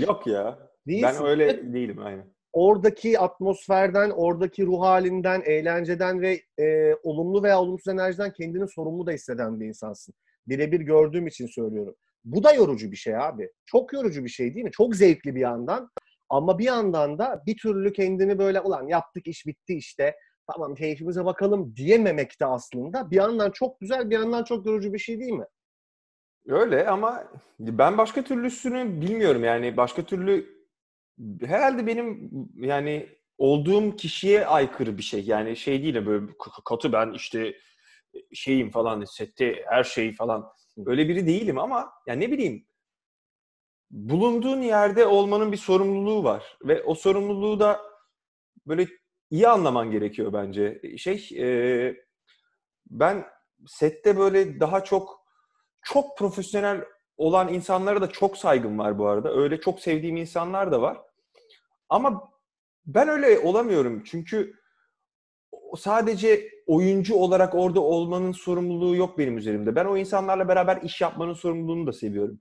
Yok 0.07 0.27
ya. 0.27 0.59
değilsin. 0.87 1.09
Ben 1.21 1.27
öyle 1.27 1.73
değilim 1.73 1.99
aynen. 1.99 2.35
oradaki 2.53 3.19
atmosferden, 3.19 4.11
oradaki 4.11 4.67
ruh 4.67 4.81
halinden, 4.81 5.43
eğlenceden 5.47 6.21
ve 6.21 6.41
e, 6.59 6.95
olumlu 7.03 7.43
veya 7.43 7.61
olumsuz 7.61 7.89
enerjiden 7.89 8.33
kendini 8.33 8.69
sorumlu 8.69 9.07
da 9.07 9.13
hisseden 9.13 9.61
bir 9.61 9.67
insansın. 9.67 10.15
Birebir 10.47 10.81
gördüğüm 10.81 11.27
için 11.27 11.47
söylüyorum. 11.47 11.95
Bu 12.25 12.45
da 12.45 12.53
yorucu 12.53 12.91
bir 12.91 12.97
şey 12.97 13.17
abi. 13.17 13.51
Çok 13.67 13.93
yorucu 13.93 14.25
bir 14.25 14.29
şey 14.29 14.55
değil 14.55 14.65
mi? 14.65 14.73
Çok 14.73 14.97
zevkli 14.97 15.35
bir 15.35 15.41
yandan. 15.41 15.91
Ama 16.29 16.59
bir 16.59 16.65
yandan 16.65 17.19
da 17.19 17.43
bir 17.47 17.57
türlü 17.57 17.93
kendini 17.93 18.39
böyle 18.39 18.61
ulan 18.61 18.87
yaptık 18.89 19.27
iş 19.27 19.47
bitti 19.47 19.75
işte 19.75 20.15
tamam 20.47 20.75
keyfimize 20.75 21.25
bakalım 21.25 21.77
diyememek 21.77 22.41
de 22.41 22.47
aslında 22.47 23.11
bir 23.11 23.17
yandan 23.17 23.51
çok 23.51 23.81
güzel 23.81 24.11
bir 24.11 24.15
yandan 24.15 24.45
çok 24.45 24.67
yorucu 24.67 24.93
bir 24.93 24.99
şey 24.99 25.21
değil 25.21 25.33
mi? 25.33 25.47
Öyle 26.47 26.89
ama 26.89 27.25
ben 27.61 27.99
başka 27.99 28.25
türlüsünü 28.25 29.01
bilmiyorum 29.01 29.45
yani 29.45 29.77
başka 29.77 30.03
türlü 30.03 30.65
herhalde 31.41 31.87
benim 31.87 32.31
yani 32.57 33.09
olduğum 33.39 33.97
kişiye 33.97 34.47
aykırı 34.47 34.99
bir 34.99 35.03
şey. 35.03 35.25
Yani 35.25 35.57
şey 35.57 35.83
değil 35.83 35.95
de 35.95 36.07
böyle 36.07 36.27
katı 36.65 36.93
ben 36.93 37.13
işte 37.13 37.55
şeyim 38.33 38.71
falan 38.71 39.05
sette 39.05 39.65
her 39.67 39.85
şey 39.85 40.15
falan 40.15 40.47
öyle 40.87 41.09
biri 41.09 41.27
değilim 41.27 41.59
ama 41.59 41.93
yani 42.07 42.21
ne 42.21 42.33
bileyim 42.33 42.67
bulunduğun 43.91 44.63
yerde 44.63 45.07
olmanın 45.07 45.53
bir 45.53 45.57
sorumluluğu 45.57 46.25
var 46.25 46.59
ve 46.65 46.83
o 46.83 46.95
sorumluluğu 46.95 47.61
da 47.61 47.81
böyle 48.67 48.89
iyi 49.35 49.49
anlaman 49.49 49.91
gerekiyor 49.91 50.33
bence. 50.33 50.83
Şey 50.97 51.29
e, 51.39 51.49
ben 52.87 53.27
sette 53.67 54.19
böyle 54.19 54.61
daha 54.61 54.85
çok 54.85 55.21
çok 55.83 56.19
profesyonel 56.19 56.85
olan 57.17 57.55
insanlara 57.55 58.03
da 58.03 58.09
çok 58.09 58.37
saygım 58.37 58.79
var 58.79 58.99
bu 58.99 59.09
arada. 59.09 59.35
Öyle 59.37 59.61
çok 59.61 59.81
sevdiğim 59.81 60.17
insanlar 60.17 60.73
da 60.73 60.83
var. 60.83 60.99
Ama 61.89 62.31
ben 62.87 63.09
öyle 63.09 63.39
olamıyorum 63.39 64.03
çünkü 64.05 64.55
sadece 65.77 66.51
oyuncu 66.67 67.15
olarak 67.15 67.55
orada 67.55 67.81
olmanın 67.81 68.33
sorumluluğu 68.33 68.97
yok 68.97 69.19
benim 69.19 69.39
üzerimde. 69.39 69.75
Ben 69.75 69.85
o 69.85 69.97
insanlarla 69.97 70.49
beraber 70.49 70.83
iş 70.83 71.01
yapmanın 71.01 71.35
sorumluluğunu 71.35 71.87
da 71.87 71.93
seviyorum. 71.93 72.41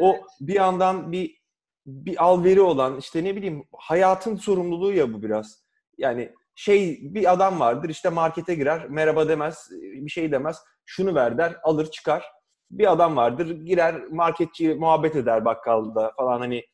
O 0.00 0.16
bir 0.40 0.54
yandan 0.54 1.12
bir 1.12 1.44
bir 1.86 2.24
alveri 2.24 2.60
olan 2.60 2.98
işte 2.98 3.24
ne 3.24 3.36
bileyim 3.36 3.64
hayatın 3.72 4.36
sorumluluğu 4.36 4.92
ya 4.92 5.12
bu 5.12 5.22
biraz. 5.22 5.63
Yani 5.98 6.32
şey 6.54 6.98
bir 7.14 7.32
adam 7.32 7.60
vardır 7.60 7.88
işte 7.88 8.08
markete 8.08 8.54
girer 8.54 8.88
merhaba 8.88 9.28
demez 9.28 9.68
bir 9.80 10.10
şey 10.10 10.32
demez 10.32 10.56
şunu 10.84 11.14
ver 11.14 11.38
der 11.38 11.56
alır 11.62 11.90
çıkar. 11.90 12.24
Bir 12.70 12.92
adam 12.92 13.16
vardır 13.16 13.50
girer 13.50 14.04
marketçi 14.06 14.74
muhabbet 14.74 15.16
eder 15.16 15.44
bakkalda 15.44 16.12
falan 16.16 16.38
hani 16.38 16.64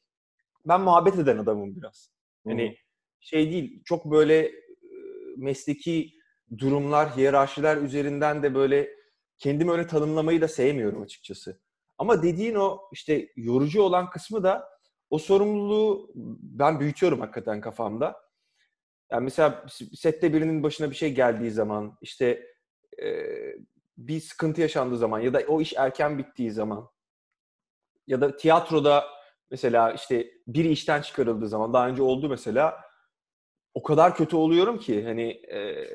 ben 0.65 0.81
muhabbet 0.81 1.19
eden 1.19 1.39
adamım 1.39 1.77
biraz. 1.77 2.11
Hani 2.47 2.77
şey 3.21 3.51
değil 3.51 3.83
çok 3.85 4.05
böyle 4.05 4.39
e, 4.39 4.53
mesleki 5.37 6.11
durumlar, 6.59 7.17
hiyerarşiler 7.17 7.77
üzerinden 7.77 8.43
de 8.43 8.55
böyle 8.55 8.91
kendimi 9.39 9.71
öyle 9.71 9.87
tanımlamayı 9.87 10.41
da 10.41 10.49
sevmiyorum 10.49 11.03
açıkçası. 11.03 11.61
Ama 11.99 12.23
dediğin 12.23 12.55
o 12.55 12.79
işte 12.93 13.29
yorucu 13.37 13.83
olan 13.83 14.11
kısmı 14.11 14.43
da 14.43 14.69
o 15.11 15.19
sorumluluğu 15.19 16.11
ben 16.43 16.81
büyütüyorum 16.81 17.21
hakikaten 17.21 17.61
kafamda. 17.61 18.17
Yani 19.13 19.25
mesela 19.25 19.67
sette 19.95 20.33
birinin 20.33 20.63
başına 20.63 20.91
bir 20.91 20.97
şey 20.97 21.15
geldiği 21.15 21.51
zaman, 21.51 21.99
işte 22.03 22.47
e, 23.03 23.27
bir 23.99 24.21
sıkıntı 24.21 24.61
yaşandığı 24.61 24.99
zaman 24.99 25.21
ya 25.21 25.35
da 25.35 25.43
o 25.49 25.61
iş 25.61 25.75
erken 25.77 26.19
bittiği 26.19 26.51
zaman 26.51 26.89
ya 28.07 28.21
da 28.21 28.37
tiyatroda 28.37 29.05
mesela 29.51 29.93
işte 29.93 30.31
biri 30.47 30.69
işten 30.69 31.03
çıkarıldığı 31.03 31.49
zaman 31.49 31.73
daha 31.73 31.89
önce 31.89 32.03
oldu 32.03 32.29
mesela 32.29 32.81
o 33.75 33.83
kadar 33.83 34.17
kötü 34.17 34.37
oluyorum 34.37 34.79
ki 34.79 35.05
hani 35.05 35.31
e, 35.31 35.87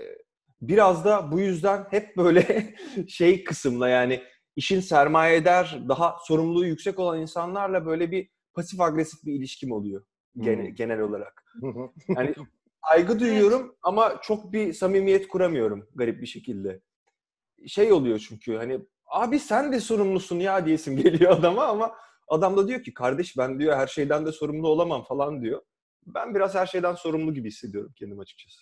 biraz 0.62 1.06
da 1.06 1.32
bu 1.32 1.40
yüzden 1.40 1.88
hep 1.90 2.18
böyle 2.18 2.76
şey 3.08 3.44
kısımla 3.44 3.90
yani 3.90 4.24
işin 4.56 4.80
sermayeder, 4.80 5.84
daha 5.90 6.18
sorumluluğu 6.24 6.66
yüksek 6.66 7.00
olan 7.00 7.22
insanlarla 7.22 7.86
böyle 7.86 8.12
bir 8.12 8.30
pasif 8.54 8.82
agresif 8.82 9.26
bir 9.26 9.34
ilişkim 9.34 9.72
oluyor 9.72 10.06
genel, 10.38 10.68
hmm. 10.68 10.76
genel 10.76 11.00
olarak. 11.00 11.44
yani 12.08 12.36
saygı 12.90 13.20
duyuyorum 13.20 13.62
evet. 13.62 13.78
ama 13.84 14.22
çok 14.22 14.54
bir 14.54 14.74
samimiyet 14.74 15.28
kuramıyorum 15.28 15.88
garip 15.96 16.22
bir 16.22 16.28
şekilde. 16.28 16.82
Şey 17.68 17.94
oluyor 17.94 18.26
çünkü 18.30 18.56
hani 18.56 18.80
abi 19.06 19.40
sen 19.40 19.72
de 19.72 19.80
sorumlusun 19.80 20.40
ya 20.40 20.66
diyesim 20.66 20.98
geliyor 21.04 21.32
adama 21.32 21.66
ama 21.66 21.96
adam 22.28 22.58
da 22.58 22.68
diyor 22.68 22.84
ki 22.84 22.94
kardeş 22.94 23.38
ben 23.38 23.60
diyor 23.60 23.78
her 23.78 23.88
şeyden 23.88 24.26
de 24.26 24.32
sorumlu 24.32 24.68
olamam 24.68 25.04
falan 25.04 25.42
diyor. 25.42 25.62
Ben 26.06 26.36
biraz 26.36 26.56
her 26.56 26.66
şeyden 26.66 26.96
sorumlu 26.96 27.34
gibi 27.34 27.48
hissediyorum 27.48 27.94
kendim 27.96 28.20
açıkçası. 28.20 28.62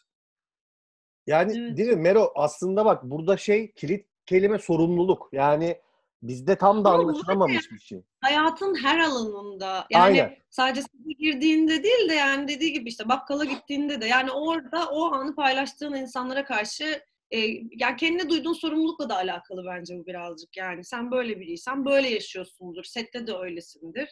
Yani 1.27 1.59
evet. 1.59 1.77
değil 1.77 1.89
mi 1.89 1.95
Mero 1.95 2.31
aslında 2.35 2.85
bak 2.85 3.03
burada 3.03 3.37
şey 3.37 3.71
kilit 3.71 4.07
kelime 4.25 4.59
sorumluluk. 4.59 5.29
Yani 5.31 5.81
bizde 6.23 6.57
tam 6.57 6.85
da 6.85 6.89
anlaşılamamış 6.89 7.71
bir 7.71 7.79
şey. 7.79 8.03
Hayatın 8.21 8.75
her 8.75 8.99
alanında. 8.99 9.85
Yani 9.89 10.03
Aynen. 10.03 10.37
sadece 10.49 10.81
girdiğinde 11.19 11.83
değil 11.83 12.09
de 12.09 12.13
yani 12.13 12.47
dediği 12.47 12.73
gibi 12.73 12.89
işte 12.89 13.09
bakkala 13.09 13.45
gittiğinde 13.45 14.01
de 14.01 14.05
yani 14.05 14.31
orada 14.31 14.89
o 14.89 15.13
anı 15.13 15.35
paylaştığın 15.35 15.93
insanlara 15.93 16.45
karşı 16.45 17.01
e, 17.31 17.39
yani 17.71 17.95
kendine 17.97 18.29
duyduğun 18.29 18.53
sorumlulukla 18.53 19.09
da 19.09 19.15
alakalı 19.15 19.65
bence 19.65 19.97
bu 19.97 20.05
birazcık. 20.05 20.57
Yani 20.57 20.83
sen 20.83 21.11
böyle 21.11 21.39
biriysen 21.39 21.85
böyle 21.85 22.09
yaşıyorsundur. 22.09 22.83
Sette 22.83 23.27
de 23.27 23.33
öylesindir. 23.33 24.09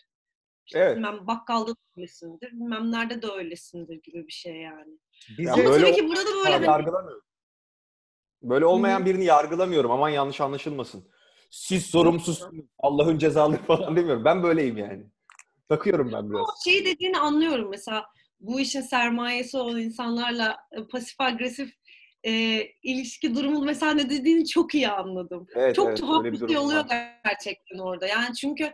İşte 0.65 0.79
evet. 0.79 0.95
Bilmem 0.95 1.27
bakkalda 1.27 1.71
da 1.71 1.75
öylesindir. 1.97 2.51
Bilmem 2.51 2.91
nerede 2.91 3.21
de 3.21 3.27
öylesindir 3.27 4.01
gibi 4.03 4.27
bir 4.27 4.31
şey 4.31 4.55
yani. 4.55 4.97
Bize 5.37 5.51
Ama 5.51 5.63
tabii 5.63 5.93
ki 5.93 6.07
burada 6.07 6.25
da 6.25 6.45
böyle 6.45 6.65
hani... 6.65 7.21
Böyle 8.43 8.65
olmayan 8.65 9.05
birini 9.05 9.25
yargılamıyorum. 9.25 9.91
Aman 9.91 10.09
yanlış 10.09 10.41
anlaşılmasın. 10.41 11.11
Siz 11.51 11.85
sorumsuzsunuz. 11.85 12.65
Allah'ın 12.79 13.17
cezalı 13.17 13.57
falan 13.67 13.95
demiyorum. 13.95 14.25
Ben 14.25 14.43
böyleyim 14.43 14.77
yani. 14.77 15.03
Takıyorum 15.69 16.11
ben 16.13 16.31
biraz. 16.31 16.45
Şey 16.63 16.85
dediğini 16.85 17.17
anlıyorum 17.17 17.69
mesela 17.69 18.05
bu 18.39 18.59
işin 18.59 18.81
sermayesi 18.81 19.57
olan 19.57 19.79
insanlarla 19.79 20.57
e, 20.71 20.87
pasif 20.87 21.21
agresif 21.21 21.73
e, 22.23 22.63
ilişki 22.83 23.35
durumu 23.35 23.65
mesela 23.65 23.93
ne 23.93 24.09
dediğini 24.09 24.47
çok 24.47 24.75
iyi 24.75 24.89
anladım. 24.89 25.47
Evet, 25.55 25.75
çok 25.75 25.87
evet, 25.87 25.97
tuhaf 25.97 26.23
bir, 26.23 26.31
bir 26.31 26.47
şey 26.47 26.57
oluyor 26.57 26.89
var. 26.89 27.19
gerçekten 27.23 27.77
orada. 27.77 28.07
Yani 28.07 28.35
çünkü 28.35 28.71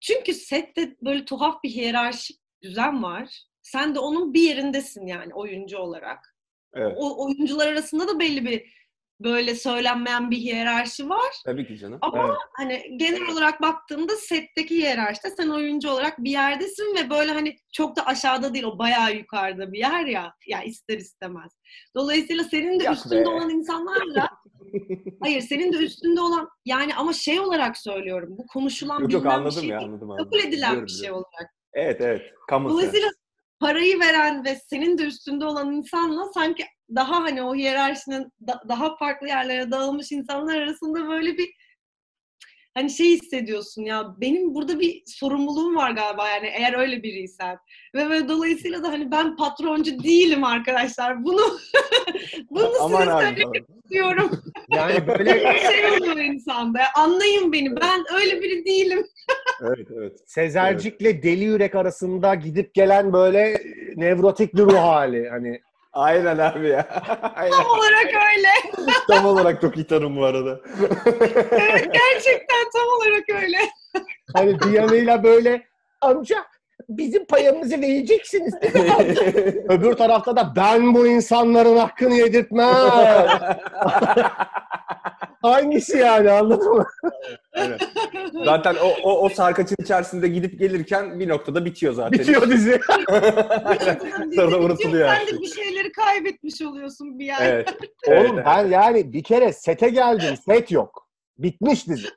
çünkü 0.00 0.34
sette 0.34 0.96
böyle 1.02 1.24
tuhaf 1.24 1.62
bir 1.64 1.70
hiyerarşik 1.70 2.40
düzen 2.62 3.02
var. 3.02 3.42
Sen 3.62 3.94
de 3.94 3.98
onun 3.98 4.34
bir 4.34 4.42
yerindesin 4.42 5.06
yani 5.06 5.34
oyuncu 5.34 5.78
olarak. 5.78 6.36
Evet. 6.74 6.96
O 6.96 7.24
oyuncular 7.24 7.68
arasında 7.68 8.08
da 8.08 8.20
belli 8.20 8.44
bir 8.44 8.79
böyle 9.20 9.54
söylenmeyen 9.54 10.30
bir 10.30 10.36
hiyerarşi 10.36 11.08
var. 11.08 11.32
Tabii 11.44 11.66
ki 11.66 11.78
canım. 11.78 11.98
Ama 12.02 12.26
evet. 12.26 12.36
hani 12.56 12.98
genel 12.98 13.32
olarak 13.32 13.62
baktığımda 13.62 14.16
setteki 14.16 14.76
hiyerarşide 14.76 15.30
sen 15.30 15.48
oyuncu 15.48 15.90
olarak 15.90 16.18
bir 16.18 16.30
yerdesin 16.30 16.96
ve 16.96 17.10
böyle 17.10 17.32
hani 17.32 17.56
çok 17.72 17.96
da 17.96 18.06
aşağıda 18.06 18.54
değil 18.54 18.64
o 18.64 18.78
bayağı 18.78 19.14
yukarıda 19.14 19.72
bir 19.72 19.78
yer 19.78 20.06
ya. 20.06 20.34
Ya 20.46 20.62
ister 20.62 20.98
istemez. 20.98 21.52
Dolayısıyla 21.94 22.44
senin 22.44 22.80
de 22.80 22.84
Yok 22.84 22.94
üstünde 22.94 23.24
be. 23.24 23.28
olan 23.28 23.50
insanlarla 23.50 24.28
hayır 25.20 25.40
senin 25.40 25.72
de 25.72 25.76
üstünde 25.76 26.20
olan 26.20 26.48
yani 26.64 26.94
ama 26.94 27.12
şey 27.12 27.40
olarak 27.40 27.76
söylüyorum 27.76 28.28
bu 28.38 28.46
konuşulan 28.46 29.00
yok, 29.00 29.12
yok, 29.12 29.26
anladım 29.26 29.46
bir 29.46 29.60
şey 29.60 29.68
ya, 29.68 29.78
anladım, 29.78 30.10
anladım. 30.10 30.24
kabul 30.24 30.38
edilen 30.38 30.70
biliyorum, 30.70 30.86
bir 30.86 30.92
şey 30.92 31.12
olarak. 31.12 31.54
Evet 31.72 32.00
evet. 32.00 32.22
Kamu 32.48 32.68
Dolayısıyla 32.68 33.08
parayı 33.60 34.00
veren 34.00 34.44
ve 34.44 34.54
senin 34.54 34.98
de 34.98 35.02
üstünde 35.02 35.44
olan 35.44 35.72
insanla 35.72 36.32
sanki 36.34 36.64
daha 36.94 37.22
hani 37.22 37.42
o 37.42 37.54
hiyerarşinin 37.54 38.32
da, 38.46 38.62
daha 38.68 38.96
farklı 38.96 39.28
yerlere 39.28 39.70
dağılmış 39.70 40.12
insanlar 40.12 40.56
arasında 40.60 41.08
böyle 41.08 41.38
bir 41.38 41.50
hani 42.74 42.90
şey 42.90 43.06
hissediyorsun 43.06 43.82
ya 43.82 44.14
benim 44.20 44.54
burada 44.54 44.80
bir 44.80 45.02
sorumluluğum 45.06 45.76
var 45.76 45.90
galiba 45.90 46.28
yani 46.28 46.46
eğer 46.46 46.78
öyle 46.78 47.02
biriysen. 47.02 47.58
Ve, 47.94 48.10
ve 48.10 48.28
dolayısıyla 48.28 48.82
da 48.82 48.88
hani 48.88 49.10
ben 49.10 49.36
patroncu 49.36 50.02
değilim 50.02 50.44
arkadaşlar. 50.44 51.24
Bunu 51.24 51.40
bunu 52.50 52.70
Aman 52.80 53.00
size 53.00 53.10
söylemek 53.10 53.64
istiyorum. 53.84 54.30
Yani 54.74 55.06
böyle 55.06 55.30
şey 55.72 55.86
oluyor 55.86 56.16
insanda. 56.16 56.80
Anlayın 56.96 57.52
beni. 57.52 57.76
Ben 57.76 58.04
öyle 58.14 58.42
biri 58.42 58.64
değilim. 58.64 59.06
evet 59.62 59.88
evet. 59.96 60.12
Sezercik'le 60.26 61.00
evet. 61.00 61.22
Deli 61.22 61.44
Yürek 61.44 61.74
arasında 61.74 62.34
gidip 62.34 62.74
gelen 62.74 63.12
böyle 63.12 63.62
nevrotik 63.96 64.54
bir 64.54 64.62
ruh 64.62 64.78
hali. 64.78 65.28
Hani 65.28 65.60
Aynen 65.92 66.38
abi 66.38 66.68
ya. 66.68 66.86
Aynen. 67.36 67.56
Tam 67.56 67.66
olarak 67.66 68.06
öyle. 68.06 68.48
tam 69.08 69.26
olarak 69.26 69.60
çok 69.60 69.76
iyi 69.76 69.86
tanım 69.86 70.16
bu 70.16 70.24
arada. 70.24 70.60
evet 71.50 71.88
gerçekten 71.92 72.64
tam 72.72 72.88
olarak 72.98 73.42
öyle. 73.42 73.58
Hani 74.34 74.60
Diyana'yla 74.60 75.22
böyle 75.22 75.62
amca 76.00 76.44
bizim 76.88 77.24
payımızı 77.26 77.80
vereceksiniz 77.80 78.54
Öbür 79.68 79.92
tarafta 79.92 80.36
da 80.36 80.52
ben 80.56 80.94
bu 80.94 81.06
insanların 81.06 81.76
hakkını 81.76 82.14
yedirtmem. 82.14 82.74
Hangisi 85.42 85.98
yani 85.98 86.30
anladın 86.30 86.74
mı? 86.74 86.86
evet. 87.52 87.80
Zaten 88.44 88.76
o, 88.82 88.88
o, 89.02 89.24
o 89.24 89.28
sarkaçın 89.28 89.76
içerisinde 89.78 90.28
gidip 90.28 90.58
gelirken 90.58 91.20
bir 91.20 91.28
noktada 91.28 91.64
bitiyor 91.64 91.92
zaten. 91.92 92.12
Bitiyor 92.12 92.50
dizi. 92.50 92.80
Sonra 94.34 94.58
unutuluyor. 94.58 95.08
Sen 95.08 95.26
de 95.26 95.40
bir 95.40 95.46
şeyleri 95.46 95.92
kaybetmiş 95.92 96.62
oluyorsun 96.62 97.18
bir 97.18 97.26
yer. 97.26 97.40
Evet. 97.42 97.76
Oğlum 98.06 98.34
evet. 98.34 98.46
ben 98.46 98.66
yani 98.66 99.12
bir 99.12 99.22
kere 99.22 99.52
sete 99.52 99.88
geldim. 99.88 100.36
Set 100.46 100.70
yok. 100.70 101.08
Bitmiş 101.38 101.88
dizi. 101.88 102.08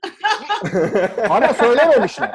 Bana 1.29 1.53
söylememişler. 1.53 2.31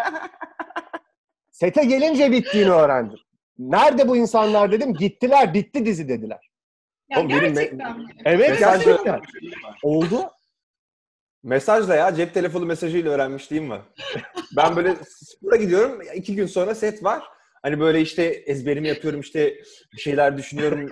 Sete 1.50 1.84
gelince 1.84 2.32
bittiğini 2.32 2.70
öğrendim. 2.70 3.18
Nerede 3.58 4.08
bu 4.08 4.16
insanlar 4.16 4.72
dedim. 4.72 4.94
Gittiler. 4.94 5.54
Bitti 5.54 5.86
dizi 5.86 6.08
dediler. 6.08 6.50
Ya 7.10 7.18
Oğlum, 7.18 7.28
gerçekten 7.28 7.98
mi? 7.98 8.06
Evet 8.24 8.58
gerçekten. 8.58 9.20
Oldu. 9.82 10.30
Mesajla 11.42 11.94
ya 11.94 12.14
cep 12.14 12.34
telefonu 12.34 12.66
mesajıyla 12.66 13.12
öğrenmişliğim 13.12 13.70
var. 13.70 13.82
ben 14.56 14.76
böyle 14.76 14.96
spora 15.04 15.56
gidiyorum. 15.56 16.00
iki 16.14 16.36
gün 16.36 16.46
sonra 16.46 16.74
set 16.74 17.04
var. 17.04 17.22
Hani 17.62 17.80
böyle 17.80 18.00
işte 18.00 18.22
ezberimi 18.24 18.88
yapıyorum 18.88 19.20
işte 19.20 19.54
bir 19.92 19.98
şeyler 19.98 20.36
düşünüyorum. 20.38 20.88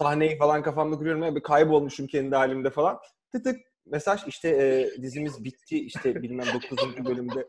Sahneyi 0.00 0.38
falan 0.38 0.62
kafamda 0.62 0.96
kuruyorum. 0.96 1.22
Yani 1.22 1.42
kaybolmuşum 1.42 2.06
kendi 2.06 2.36
halimde 2.36 2.70
falan. 2.70 2.98
Tık 3.32 3.44
tık 3.44 3.56
mesaj 3.86 4.20
işte 4.26 4.48
e, 4.48 5.02
dizimiz 5.02 5.44
bitti 5.44 5.78
işte 5.78 6.22
bilmem 6.22 6.46
9. 6.54 7.04
bölümde. 7.04 7.46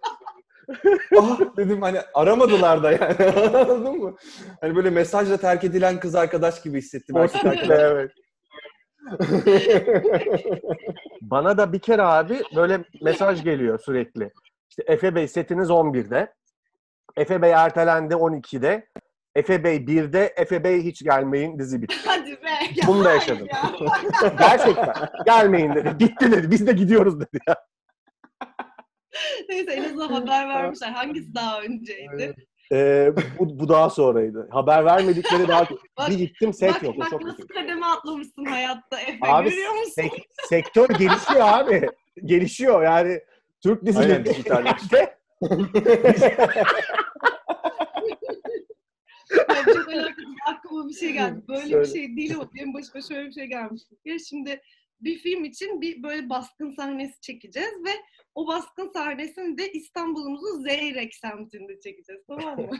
ah 1.17 1.39
dedim 1.58 1.82
hani 1.82 1.99
aramadılar 2.13 2.84
da 2.84 2.91
yani 2.91 3.15
anladın 3.58 3.97
mı? 3.97 4.15
Hani 4.62 4.75
böyle 4.75 4.89
mesajla 4.89 5.38
terk 5.38 5.63
edilen 5.63 5.99
kız 5.99 6.15
arkadaş 6.15 6.62
gibi 6.62 6.78
hissettim. 6.78 7.15
evet. 7.69 8.12
Bana 11.22 11.58
da 11.58 11.74
bir 11.74 11.80
kere 11.80 12.02
abi 12.02 12.41
böyle 12.56 12.84
mesaj 13.02 13.43
geliyor 13.43 13.80
sürekli. 13.80 14.32
İşte 14.69 14.84
Efe 14.88 15.15
Bey 15.15 15.28
setiniz 15.28 15.69
11'de. 15.69 16.34
Efe 17.17 17.41
Bey 17.41 17.52
ertelendi 17.52 18.13
12'de. 18.13 18.88
Efe 19.36 19.63
Bey 19.63 19.78
1'de 19.78 20.34
Efe 20.38 20.63
Bey 20.63 20.84
hiç 20.84 21.04
gelmeyin 21.04 21.60
dizi 21.60 21.82
bitti. 21.82 21.95
Hadi 22.06 22.32
be. 22.32 22.50
Ya, 22.76 22.88
Bunu 22.88 23.04
da 23.04 23.12
yaşadım. 23.12 23.48
ya. 23.54 24.30
Gerçekten. 24.39 24.93
Gelmeyin 25.26 25.76
dedi. 25.76 25.95
Gitti 26.00 26.32
dedi. 26.32 26.52
Biz 26.52 26.67
de 26.67 26.72
gidiyoruz 26.72 27.19
dedi. 27.19 27.39
Ya. 27.48 27.56
Neyse 29.50 29.72
en 29.72 29.84
azından 29.84 30.08
haber 30.08 30.48
vermişler. 30.48 30.91
Hangisi 30.91 31.36
daha 31.36 31.62
önceydi? 31.62 32.36
Ee, 32.71 33.12
bu, 33.39 33.60
bu 33.60 33.69
daha 33.69 33.89
sonraydı. 33.89 34.47
Haber 34.51 34.86
vermedikleri 34.86 35.47
daha 35.47 35.67
Bak- 35.97 36.10
bir 36.10 36.17
gittim 36.17 36.53
set 36.53 36.73
bak 36.73 36.84
yok. 36.84 36.99
Bak 36.99 37.10
çok 37.10 37.21
nasıl 37.21 37.38
kötü. 37.47 37.53
kademe 37.53 37.86
atlamışsın 37.86 38.45
hayatta 38.45 38.99
Efe. 38.99 39.17
Abi 39.21 39.49
Görüyor 39.49 39.73
musun? 39.73 39.91
sek- 39.95 40.27
sektör 40.49 40.89
gelişiyor 40.89 41.41
abi. 41.41 41.89
Gelişiyor 42.25 42.84
yani. 42.84 43.21
Türk 43.63 43.86
dizileri 43.86 44.12
Aynen, 44.12 44.25
dijitalleşti. 44.25 45.10
Ya 49.49 49.63
çok 49.73 49.89
alakasız 49.89 50.36
aklıma 50.47 50.89
bir 50.89 50.93
şey 50.93 51.12
geldi. 51.13 51.41
Böyle 51.47 51.62
Söyle. 51.62 51.82
bir 51.82 51.86
şey 51.88 52.15
değil 52.17 52.36
ama 52.36 52.49
benim 52.55 52.73
başıma 52.73 53.01
şöyle 53.01 53.27
bir 53.27 53.34
şey 53.34 53.45
gelmiş. 53.45 53.82
Ya 54.05 54.19
şimdi 54.19 54.62
bir 55.02 55.18
film 55.18 55.46
için 55.46 55.82
bir 55.82 56.04
böyle 56.04 56.30
baskın 56.30 56.70
sahnesi 56.70 57.22
çekeceğiz 57.22 57.74
ve 57.86 57.92
o 58.36 58.48
baskın 58.48 58.90
sahnesini 58.90 59.58
de 59.58 59.72
İstanbul'umuzun 59.72 60.64
Zeyrek 60.64 61.16
semtinde 61.16 61.80
çekeceğiz 61.80 62.22
tamam 62.28 62.60
mı? 62.60 62.70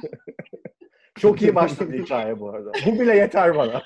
Çok 1.20 1.42
iyi 1.42 1.56
başladı 1.56 1.94
hikaye 2.04 2.40
bu 2.40 2.50
arada. 2.50 2.72
Bu 2.86 3.00
bile 3.00 3.16
yeter 3.16 3.56
bana. 3.56 3.84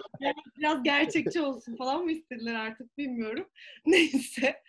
Biraz 0.58 0.84
gerçekçi 0.84 1.42
olsun 1.42 1.76
falan 1.76 2.04
mı 2.04 2.12
istediler 2.12 2.56
artık 2.56 2.98
bilmiyorum. 2.98 3.50
Neyse. 3.86 4.62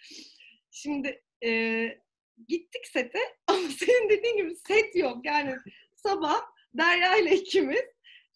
Şimdi 0.70 1.22
e, 1.44 1.88
gittik 2.48 2.87
sete 2.87 3.18
ama 3.46 3.68
senin 3.79 4.11
dediğin 4.11 4.37
gibi 4.37 4.55
set 4.57 4.96
yok. 4.96 5.27
Yani 5.27 5.57
sabah 5.94 6.40
Derya 6.74 7.16
ile 7.16 7.37
ikimiz 7.37 7.85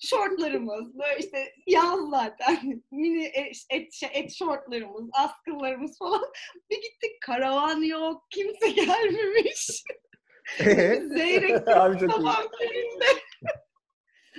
şortlarımız, 0.00 0.98
böyle 0.98 1.18
işte 1.18 1.54
yaz 1.66 1.98
zaten, 2.10 2.82
mini 2.90 3.24
et, 3.24 3.56
et, 3.70 3.92
şey, 3.92 4.08
et 4.12 4.34
şortlarımız, 4.34 5.10
askılarımız 5.12 5.98
falan. 5.98 6.32
Bir 6.70 6.76
gittik 6.76 7.20
karavan 7.20 7.82
yok, 7.82 8.26
kimse 8.30 8.70
gelmemiş. 8.82 9.82
Zeyrek 11.16 11.66
çok 11.66 12.02
iyi. 12.02 12.10
sabah 12.10 12.42
köründe. 12.58 13.04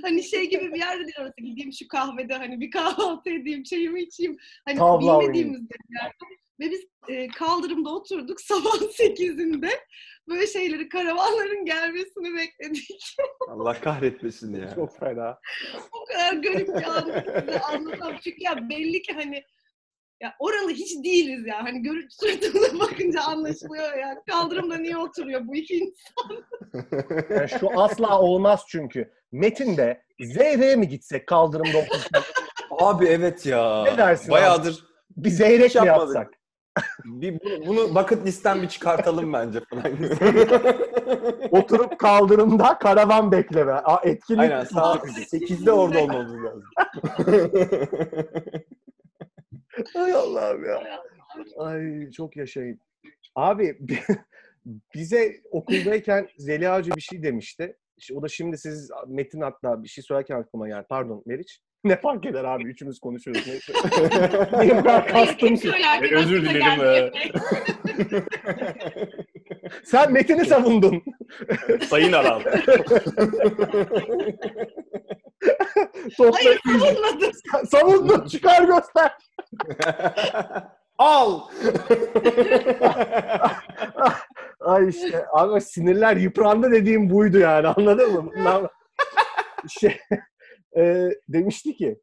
hani 0.02 0.24
şey 0.24 0.50
gibi 0.50 0.74
bir 0.74 0.80
yerde 0.80 1.06
diyoruz 1.08 1.32
gideyim 1.38 1.74
şu 1.74 1.88
kahvede 1.88 2.34
hani 2.34 2.60
bir 2.60 2.72
kahvaltı 2.72 3.30
edeyim, 3.30 3.64
çayımı 3.64 4.00
içeyim. 4.00 4.38
Hani 4.66 4.78
Tavla 4.78 5.22
bilmediğimiz 5.22 5.70
bir 5.70 5.96
yerde. 6.02 6.40
Ve 6.60 6.72
biz 6.72 6.82
e, 7.08 7.28
kaldırımda 7.28 7.90
oturduk 7.90 8.42
sabah 8.52 8.76
8'inde. 8.76 9.70
Böyle 10.30 10.48
şeyleri, 10.48 10.90
karavanların 10.90 11.66
gelmesini 11.66 12.38
bekledik. 12.38 13.16
Allah 13.50 13.82
kahretmesin 13.82 14.62
ya. 14.62 14.76
Çok 14.76 15.00
fena. 15.00 15.40
o 15.92 16.06
kadar 16.06 16.34
garip 16.34 16.68
bir 16.68 16.84
anı 16.84 17.24
size 17.26 17.60
anlatamam. 17.60 18.16
Çünkü 18.24 18.44
ya 18.44 18.70
belli 18.70 19.02
ki 19.02 19.14
hani 19.14 19.44
ya 20.22 20.36
oralı 20.40 20.72
hiç 20.72 21.04
değiliz 21.04 21.48
ya. 21.48 21.64
Hani 21.64 21.82
görüntü 21.82 22.16
suratına 22.16 22.80
bakınca 22.80 23.22
anlaşılıyor 23.22 23.98
yani. 23.98 24.20
Kaldırımda 24.30 24.78
niye 24.78 24.98
oturuyor 24.98 25.48
bu 25.48 25.56
iki 25.56 25.78
insan? 25.78 26.46
Yani 27.30 27.50
şu 27.60 27.80
asla 27.80 28.22
olmaz 28.22 28.64
çünkü. 28.70 29.12
Metin 29.32 29.78
de 29.78 30.02
Zeyre'ye 30.20 30.76
mi 30.76 30.88
gitsek 30.88 31.28
kaldırımda 31.28 31.78
otursak? 31.78 32.24
Abi 32.72 33.06
evet 33.06 33.46
ya. 33.46 33.84
Ne 33.84 33.98
dersin 33.98 34.32
Bayağıdır 34.32 34.86
Bir 35.18 35.30
zeyrek 35.30 35.76
mi 35.76 35.88
yapsak? 35.88 36.39
Bir 37.06 37.40
bunu, 37.40 37.66
bunu 37.68 37.96
bucket 37.96 38.26
listten 38.26 38.62
bir 38.62 38.68
çıkartalım 38.68 39.34
bence 39.34 39.60
falan. 39.70 39.84
Oturup 41.52 42.00
kaldırımda 42.00 42.78
karavan 42.80 43.32
bekleme. 43.32 43.72
Aa, 43.72 44.02
etkinlik. 44.04 44.40
Aynen 44.42 44.64
saat 44.64 45.06
8'de 45.06 45.72
orada 45.72 46.00
olmamız 46.04 46.44
lazım. 46.44 46.64
Ay 49.96 50.14
Allah'ım 50.14 50.66
ya. 50.66 51.04
Ay 51.58 52.12
çok 52.12 52.38
yaşayın. 52.38 52.80
Abi 53.36 53.78
bi- 53.80 54.00
bize 54.96 55.34
okuldayken 55.52 56.28
Zeliha 56.38 56.78
Hoca 56.78 56.96
bir 56.96 57.02
şey 57.02 57.24
demişti. 57.24 57.78
O 58.14 58.22
da 58.22 58.28
şimdi 58.28 58.58
siz 58.58 58.92
Metin 59.08 59.42
hatta 59.42 59.84
bir 59.84 59.88
şey 59.88 60.04
söylerken 60.04 60.36
aklıma 60.36 60.68
geldi. 60.68 60.86
Pardon 60.90 61.24
Meriç. 61.26 61.62
Ne 61.84 61.96
fark 61.96 62.26
eder 62.26 62.44
abi? 62.44 62.64
Üçümüz 62.64 63.00
konuşuyoruz. 63.00 63.48
Neyse. 63.48 63.74
Niye 64.60 64.78
bu 64.78 64.84
kadar 64.84 65.08
kastım 65.08 65.56
ki? 65.56 65.58
Söylerken 65.58 66.14
özür 66.14 66.42
dilerim. 66.46 67.12
Sen 69.84 70.12
Metin'i 70.12 70.46
savundun. 70.46 71.04
Sayın 71.90 72.14
Aral. 72.14 72.42
Hayır 76.18 76.60
savunmadım. 76.66 77.32
savundun. 77.72 78.28
Çıkar 78.28 78.64
göster. 78.64 79.12
Al. 80.98 81.42
Ay 84.60 84.90
işte 84.90 85.26
ama 85.34 85.60
sinirler 85.60 86.18
yıprandı 86.18 86.72
dediğim 86.72 87.10
buydu 87.10 87.38
yani 87.38 87.68
anladın 87.68 88.14
mı? 88.14 88.70
Şey, 89.80 90.00
e, 90.78 91.10
demişti 91.30 91.76
ki 91.76 92.00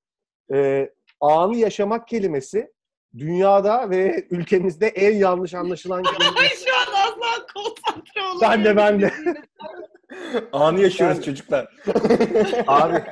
e, 0.52 0.90
anı 1.20 1.56
yaşamak 1.56 2.08
kelimesi 2.08 2.72
dünyada 3.18 3.90
ve 3.90 4.26
ülkemizde 4.30 4.86
en 4.86 5.16
yanlış 5.16 5.54
anlaşılan 5.54 6.02
kelime. 6.18 6.48
Şu 6.48 6.76
an 6.76 7.06
asla 7.06 7.46
konsantre 7.54 8.22
olamıyorum. 8.22 8.40
Ben 8.40 8.64
de, 8.64 8.76
ben 8.76 9.00
de. 9.00 9.10
Anı 10.52 10.80
yaşıyoruz 10.80 11.24
çocuklar. 11.24 11.74
Abi 12.66 13.02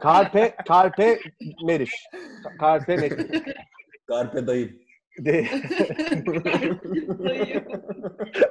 Karpe, 0.00 0.54
Karpe 0.68 1.18
Meriç. 1.64 1.90
Karpe 2.60 2.96
Metin. 2.96 3.44
Garpe 4.08 4.46
dayım. 4.46 4.82
De, 5.18 5.46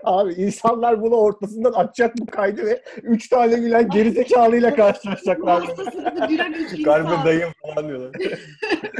abi 0.03 0.33
insanlar 0.33 1.01
bunu 1.01 1.15
ortasından 1.15 1.71
açacak 1.71 2.17
bu 2.17 2.25
kaydı 2.25 2.65
ve 2.65 2.81
üç 3.03 3.29
tane 3.29 3.59
gülen 3.59 3.89
gerizekalıyla 3.89 4.75
karşılaşacaklar. 4.75 5.63
Hastasını 5.63 6.27
gülen 6.27 6.53
üç 6.53 6.71
insan. 6.71 6.83
Garpe 6.83 7.25
dayım 7.25 7.49
falan 7.61 7.87
diyorlar. 7.87 8.11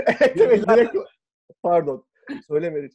evet 0.06 0.38
evet 0.38 0.68
direkt 0.68 0.96
Pardon. 1.64 2.06
Söyle 2.48 2.70
Meriç. 2.70 2.94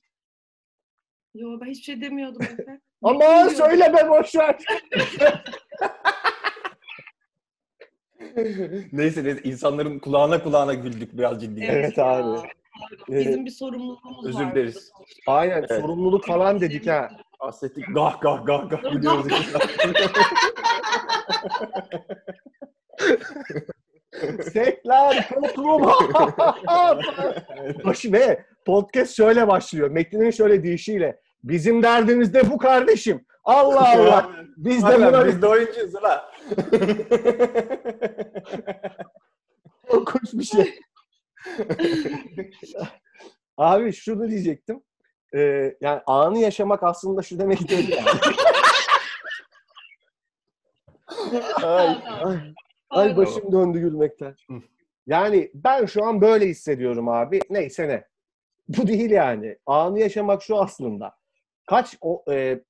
Yo 1.35 1.61
ben 1.61 1.67
hiçbir 1.67 1.85
şey 1.85 2.01
demiyordum 2.01 2.43
Efe. 2.43 2.81
Aman 3.03 3.49
söyleme 3.49 4.09
boşver. 4.09 4.57
neyse 8.93 9.25
neyse 9.25 9.41
insanların 9.45 9.99
kulağına 9.99 10.43
kulağına 10.43 10.75
güldük 10.75 11.19
biraz 11.19 11.41
ciddi. 11.41 11.65
Evet 11.65 11.99
ya, 11.99 12.05
abi. 12.05 12.49
Pardon. 12.81 13.05
Evet. 13.11 13.27
Bizim 13.27 13.47
bir 13.47 13.51
sorumluluğumuz 13.51 14.27
Özür 14.27 14.45
var. 14.45 14.55
dileriz. 14.55 14.93
Aynen 15.27 15.59
Evet. 15.59 15.81
sorumluluk 15.81 16.27
falan 16.27 16.61
dedik 16.61 16.87
ha. 16.87 17.09
Bahsettik. 17.41 17.85
Gah 17.95 18.21
gah 18.21 18.47
gah 18.47 18.71
gah 18.71 18.93
gidiyoruz. 18.93 19.33
Sekler 24.53 25.29
topluma. 25.29 25.93
Başı 27.85 28.12
ve 28.12 28.45
podcast 28.67 29.17
şöyle 29.17 29.49
başlıyor. 29.49 29.91
Metin'in 29.91 30.31
şöyle 30.31 30.62
deyişiyle. 30.62 31.21
Bizim 31.45 31.83
derdimiz 31.83 32.35
de 32.35 32.51
bu 32.51 32.59
kardeşim. 32.59 33.27
Allah 33.45 33.89
Allah. 33.99 34.31
Biz 34.57 34.83
de 34.83 34.87
Aynen, 34.87 35.09
buna 35.09 35.27
biz 35.27 35.43
de 35.43 35.47
oyuncuyuz 35.47 35.95
la. 35.95 36.31
korkunç 39.89 40.33
bir 40.33 40.45
şey. 40.45 40.79
Abi 43.57 43.92
şunu 43.92 44.31
diyecektim. 44.31 44.83
Ee, 45.35 45.77
yani 45.81 46.01
anı 46.07 46.38
yaşamak 46.38 46.83
aslında 46.83 47.23
şu 47.23 47.38
demek 47.38 47.69
değil. 47.69 47.88
Yani. 47.88 48.07
ay, 51.64 51.99
ay, 52.23 52.37
ay 52.90 53.16
başım 53.16 53.53
döndü 53.53 53.81
gülmekten. 53.81 54.37
Yani 55.07 55.51
ben 55.55 55.87
şu 55.87 56.05
an 56.05 56.21
böyle 56.21 56.47
hissediyorum 56.47 57.09
abi. 57.09 57.40
Neyse 57.51 57.88
ne. 57.88 58.05
Bu 58.69 58.87
değil 58.87 59.11
yani. 59.11 59.59
Anı 59.66 60.01
yaşamak 60.01 60.42
şu 60.42 60.57
aslında. 60.57 61.16
Kaç 61.66 61.97
o 62.01 62.25
e, 62.31 62.61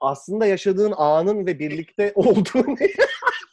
aslında 0.00 0.46
yaşadığın 0.46 0.94
anın 0.96 1.46
ve 1.46 1.58
birlikte 1.58 2.12
olduğun 2.14 2.76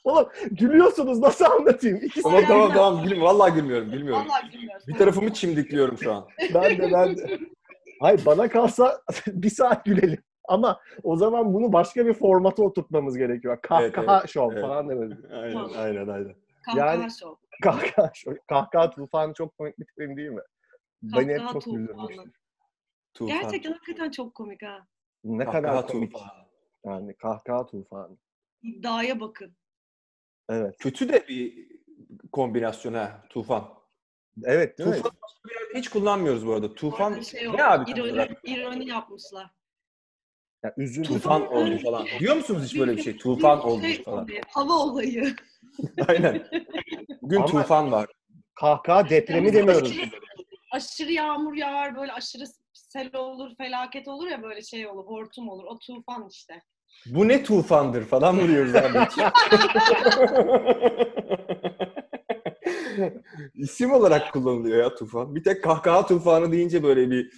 Oğlum 0.05 0.29
gülüyorsunuz 0.51 1.19
nasıl 1.19 1.45
anlatayım? 1.45 1.97
İkisi 1.97 2.21
Tamam 2.21 2.41
de- 2.41 2.45
tamam 2.47 2.71
tamam 2.73 3.03
gülüm. 3.03 3.21
Vallahi 3.21 3.53
gülmüyorum. 3.53 3.91
Gülmüyorum. 3.91 4.25
Vallahi 4.27 4.53
bilmiyorum. 4.53 4.81
Bir 4.87 4.93
tarafımı 4.93 5.33
çimdikliyorum 5.33 5.97
şu 5.97 6.13
an. 6.13 6.27
Ben 6.53 6.77
de 6.77 6.91
ben 6.93 7.17
de. 7.17 7.39
Hayır 7.99 8.21
bana 8.25 8.49
kalsa 8.49 9.01
bir 9.27 9.49
saat 9.49 9.85
gülelim. 9.85 10.23
Ama 10.47 10.79
o 11.03 11.15
zaman 11.15 11.53
bunu 11.53 11.73
başka 11.73 12.05
bir 12.05 12.13
formata 12.13 12.63
oturtmamız 12.63 13.17
gerekiyor. 13.17 13.57
Kahkaha 13.61 14.19
Evet, 14.19 14.29
şov 14.29 14.51
evet. 14.51 14.61
falan 14.61 14.89
demeliyiz. 14.89 15.25
Aynen 15.31 15.69
aynen 15.77 16.07
aynen. 16.07 16.35
Kahkaha 16.65 16.93
Yani- 16.93 17.11
şov. 17.19 17.35
Kahkaha 17.63 18.11
şov. 18.13 18.33
Kahkaha 18.49 18.89
tufanı 18.89 19.33
çok 19.33 19.57
komik 19.57 19.79
bir 19.79 19.85
film 19.99 20.17
değil 20.17 20.29
mi? 20.29 20.41
Beni 21.01 21.31
hep 21.31 21.37
Kahkaha 21.37 21.53
çok 21.53 21.61
tufanı. 21.63 21.77
güldürmüştü. 21.79 22.31
Tufan. 23.13 23.37
Gerçekten 23.41 23.71
hakikaten 23.71 24.11
çok 24.11 24.35
komik 24.35 24.63
ha. 24.63 24.87
Ne 25.23 25.45
Kahkaha 25.45 25.61
kadar 25.61 25.87
komik. 25.87 26.13
tufan. 26.13 26.29
Yani 26.85 27.13
kahkaha 27.15 27.65
tufanı. 27.65 28.17
İddiaya 28.63 29.19
bakın. 29.19 29.55
Evet. 30.49 30.75
Kötü 30.79 31.09
de 31.09 31.27
bir 31.27 31.67
kombinasyon 32.31 32.93
ha. 32.93 33.23
Tufan. 33.29 33.69
Evet 34.43 34.77
değil 34.77 34.89
mi? 34.89 34.95
Tufan 34.95 35.11
başka 35.23 35.49
bir 35.49 35.59
yerde 35.65 35.79
hiç 35.79 35.89
kullanmıyoruz 35.89 36.47
bu 36.47 36.53
arada. 36.53 36.73
Tufan 36.75 37.11
Orada 37.13 37.23
şey 37.23 37.53
ne 37.53 37.63
abi? 37.63 37.91
ironi, 37.91 38.27
ironi 38.43 38.87
yapmışlar. 38.89 39.51
Ya, 40.63 40.73
üzüm, 40.77 41.03
Tufan 41.03 41.47
oldu 41.53 41.79
falan. 41.83 42.07
Diyor 42.19 42.35
musunuz 42.35 42.63
hiç 42.63 42.79
böyle 42.79 42.97
bir 42.97 43.01
şey? 43.01 43.17
Tufan 43.17 43.65
oldu 43.65 43.81
şey 43.81 44.03
falan. 44.03 44.23
oluyor, 44.23 44.43
Hava 44.47 44.73
olayı. 44.73 45.35
Aynen. 46.07 46.47
Bugün 47.21 47.37
Ama- 47.37 47.45
tufan 47.45 47.91
var. 47.91 48.07
kahkaha 48.55 49.09
depremi 49.09 49.53
demiyoruz. 49.53 49.91
Aşırı, 49.91 50.09
aşırı 50.71 51.11
yağmur 51.11 51.53
yağar, 51.55 51.95
böyle 51.97 52.11
aşırı 52.11 52.43
sel 52.73 53.15
olur, 53.15 53.55
felaket 53.57 54.07
olur 54.07 54.27
ya 54.27 54.43
böyle 54.43 54.61
şey 54.61 54.87
olur, 54.87 55.05
hortum 55.05 55.49
olur. 55.49 55.63
O 55.63 55.79
tufan 55.79 56.27
işte. 56.31 56.61
Bu 57.05 57.27
ne 57.27 57.43
tufandır 57.43 58.03
falan 58.03 58.35
mı 58.35 58.47
diyoruz 58.47 58.75
abi? 58.75 58.99
İsim 63.55 63.91
olarak 63.91 64.33
kullanılıyor 64.33 64.83
ya 64.83 64.95
tufan. 64.95 65.35
Bir 65.35 65.43
tek 65.43 65.63
kahkaha 65.63 66.05
tufanı 66.05 66.51
deyince 66.51 66.83
böyle 66.83 67.11
bir 67.11 67.31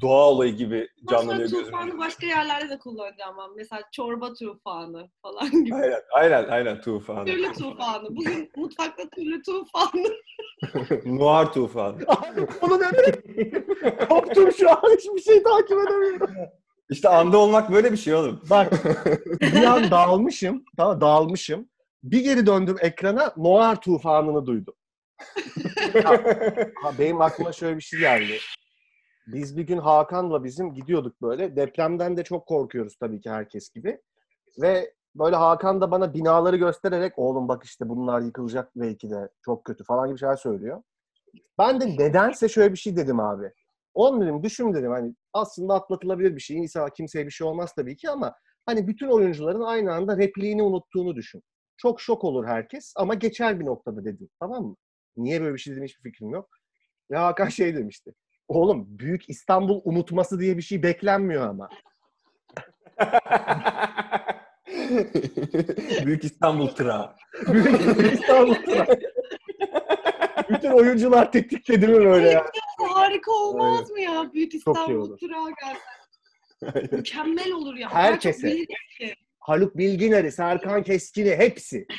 doğa 0.00 0.30
olayı 0.30 0.56
gibi 0.56 0.88
canlanıyor 1.10 1.38
gözümde. 1.38 1.64
tufanı 1.64 1.98
başka 1.98 2.26
yerlerde 2.26 2.70
de 2.70 2.78
kullanacağım 2.78 3.36
ben. 3.38 3.56
Mesela 3.56 3.82
çorba 3.92 4.34
tufanı 4.34 5.10
falan 5.22 5.64
gibi. 5.64 5.74
Aynen, 5.74 6.00
aynen, 6.12 6.48
aynen 6.48 6.80
tufanı. 6.80 7.24
Türlü 7.24 7.52
tufanı. 7.52 8.16
Bugün 8.16 8.50
mutfakta 8.56 9.08
türlü 9.08 9.42
tufanı. 9.42 10.08
Noir 11.18 11.46
tufanı. 11.46 11.98
Bunu 12.62 12.80
demek. 12.80 13.18
Koptum 14.08 14.52
şu 14.52 14.70
an 14.70 14.82
hiçbir 14.96 15.22
şey 15.22 15.42
takip 15.42 15.78
edemiyorum. 15.78 16.30
İşte 16.90 17.08
anda 17.08 17.38
olmak 17.38 17.72
böyle 17.72 17.92
bir 17.92 17.96
şey 17.96 18.14
oğlum. 18.14 18.40
Bak 18.50 18.72
bir 19.40 19.64
an 19.64 19.90
dağılmışım. 19.90 20.64
Tamam 20.76 21.00
dağılmışım. 21.00 21.68
Bir 22.02 22.20
geri 22.20 22.46
döndüm 22.46 22.76
ekrana 22.80 23.32
Noir 23.36 23.76
tufanını 23.76 24.46
duydum. 24.46 24.74
Ha, 26.82 26.92
benim 26.98 27.20
aklıma 27.20 27.52
şöyle 27.52 27.76
bir 27.76 27.82
şey 27.82 28.00
geldi. 28.00 28.38
Biz 29.26 29.56
bir 29.56 29.62
gün 29.62 29.78
Hakan'la 29.78 30.44
bizim 30.44 30.74
gidiyorduk 30.74 31.22
böyle. 31.22 31.56
Depremden 31.56 32.16
de 32.16 32.24
çok 32.24 32.46
korkuyoruz 32.46 32.96
tabii 32.96 33.20
ki 33.20 33.30
herkes 33.30 33.70
gibi. 33.70 34.00
Ve 34.62 34.94
böyle 35.14 35.36
Hakan 35.36 35.80
da 35.80 35.90
bana 35.90 36.14
binaları 36.14 36.56
göstererek 36.56 37.18
oğlum 37.18 37.48
bak 37.48 37.64
işte 37.64 37.88
bunlar 37.88 38.20
yıkılacak 38.20 38.70
belki 38.76 39.10
de 39.10 39.28
çok 39.44 39.64
kötü 39.64 39.84
falan 39.84 40.08
gibi 40.08 40.18
şeyler 40.18 40.36
söylüyor. 40.36 40.82
Ben 41.58 41.80
de 41.80 41.86
nedense 41.86 42.48
şöyle 42.48 42.72
bir 42.72 42.78
şey 42.78 42.96
dedim 42.96 43.20
abi. 43.20 43.52
Oğlum 43.94 44.20
dedim 44.20 44.42
düşün 44.42 44.74
dedim 44.74 44.90
hani 44.90 45.14
aslında 45.32 45.74
atlatılabilir 45.74 46.36
bir 46.36 46.40
şey. 46.40 46.56
İnsan 46.56 46.90
kimseye 46.96 47.26
bir 47.26 47.30
şey 47.30 47.46
olmaz 47.46 47.72
tabii 47.76 47.96
ki 47.96 48.10
ama 48.10 48.34
hani 48.66 48.86
bütün 48.88 49.08
oyuncuların 49.08 49.60
aynı 49.60 49.92
anda 49.92 50.18
repliğini 50.18 50.62
unuttuğunu 50.62 51.16
düşün. 51.16 51.42
Çok 51.76 52.00
şok 52.00 52.24
olur 52.24 52.46
herkes 52.46 52.92
ama 52.96 53.14
geçer 53.14 53.60
bir 53.60 53.64
noktada 53.64 54.04
dedim. 54.04 54.28
Tamam 54.40 54.64
mı? 54.64 54.76
Niye 55.16 55.40
böyle 55.40 55.54
bir 55.54 55.58
şey 55.58 55.72
dedim 55.72 55.84
hiçbir 55.84 56.10
fikrim 56.10 56.30
yok. 56.30 56.48
Ve 57.10 57.16
Hakan 57.16 57.48
şey 57.48 57.76
demişti. 57.76 58.14
Oğlum 58.48 58.86
Büyük 58.98 59.30
İstanbul 59.30 59.80
unutması 59.84 60.40
diye 60.40 60.56
bir 60.56 60.62
şey 60.62 60.82
beklenmiyor 60.82 61.48
ama. 61.48 61.68
Büyük 66.06 66.24
İstanbul 66.24 66.68
tırağı. 66.68 67.14
Büyük 67.52 68.12
İstanbul. 68.12 68.54
Bütün 70.50 70.70
oyuncular 70.70 71.32
tetikledi 71.32 71.88
mi 71.88 72.04
böyle 72.04 72.30
ya? 72.30 72.46
Harika 73.08 73.32
olmaz 73.32 73.90
mı 73.90 74.00
ya? 74.00 74.32
Büyük 74.32 74.54
İstanbul 74.54 75.18
durağı 75.18 75.50
gelse. 75.62 75.84
Mükemmel 76.96 77.52
olur 77.52 77.74
ya. 77.74 77.94
Herkese. 77.94 78.66
Haluk 79.38 79.76
Bilginer'i, 79.78 80.32
Serkan 80.32 80.82
Keskin'i 80.82 81.36
hepsi. 81.36 81.86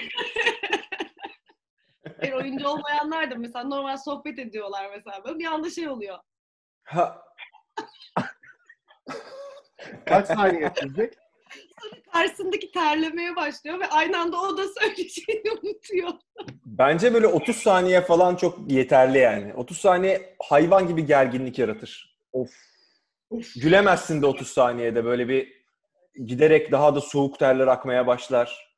Bir 2.22 2.32
oyuncu 2.32 2.68
olmayanlar 2.68 3.32
da 3.32 3.36
mesela 3.36 3.64
normal 3.64 3.98
sohbet 3.98 4.40
ediyorlar 4.40 4.90
mesela. 4.96 5.24
Böyle 5.26 5.40
bir 5.40 5.46
anda 5.46 5.70
şey 5.70 5.90
oluyor. 5.90 6.18
Ha, 6.84 7.22
Kaç 10.06 10.28
saniye 10.28 10.72
sürecek? 10.76 11.14
Karşısındaki 12.14 12.72
terlemeye 12.72 13.36
başlıyor 13.36 13.80
ve 13.80 13.88
aynı 13.88 14.20
anda 14.20 14.42
o 14.42 14.58
da 14.58 14.64
söyleyeceğini 14.68 15.52
unutuyor. 15.64 16.10
bence 16.66 17.14
böyle 17.14 17.28
30 17.28 17.56
saniye 17.56 18.02
falan 18.02 18.36
çok 18.36 18.72
yeterli 18.72 19.18
yani. 19.18 19.54
30 19.54 19.78
saniye 19.78 20.36
hayvan 20.50 20.88
gibi 20.88 21.06
gerginlik 21.06 21.60
yaratır. 21.60 22.20
Of. 22.34 22.52
Gülemezsin 23.56 24.22
de 24.22 24.26
30 24.26 24.48
saniyede 24.48 25.06
böyle 25.06 25.28
bir 25.30 25.54
giderek 26.26 26.72
daha 26.72 26.96
da 26.96 27.02
soğuk 27.02 27.40
terler 27.40 27.68
akmaya 27.68 28.08
başlar. 28.08 28.70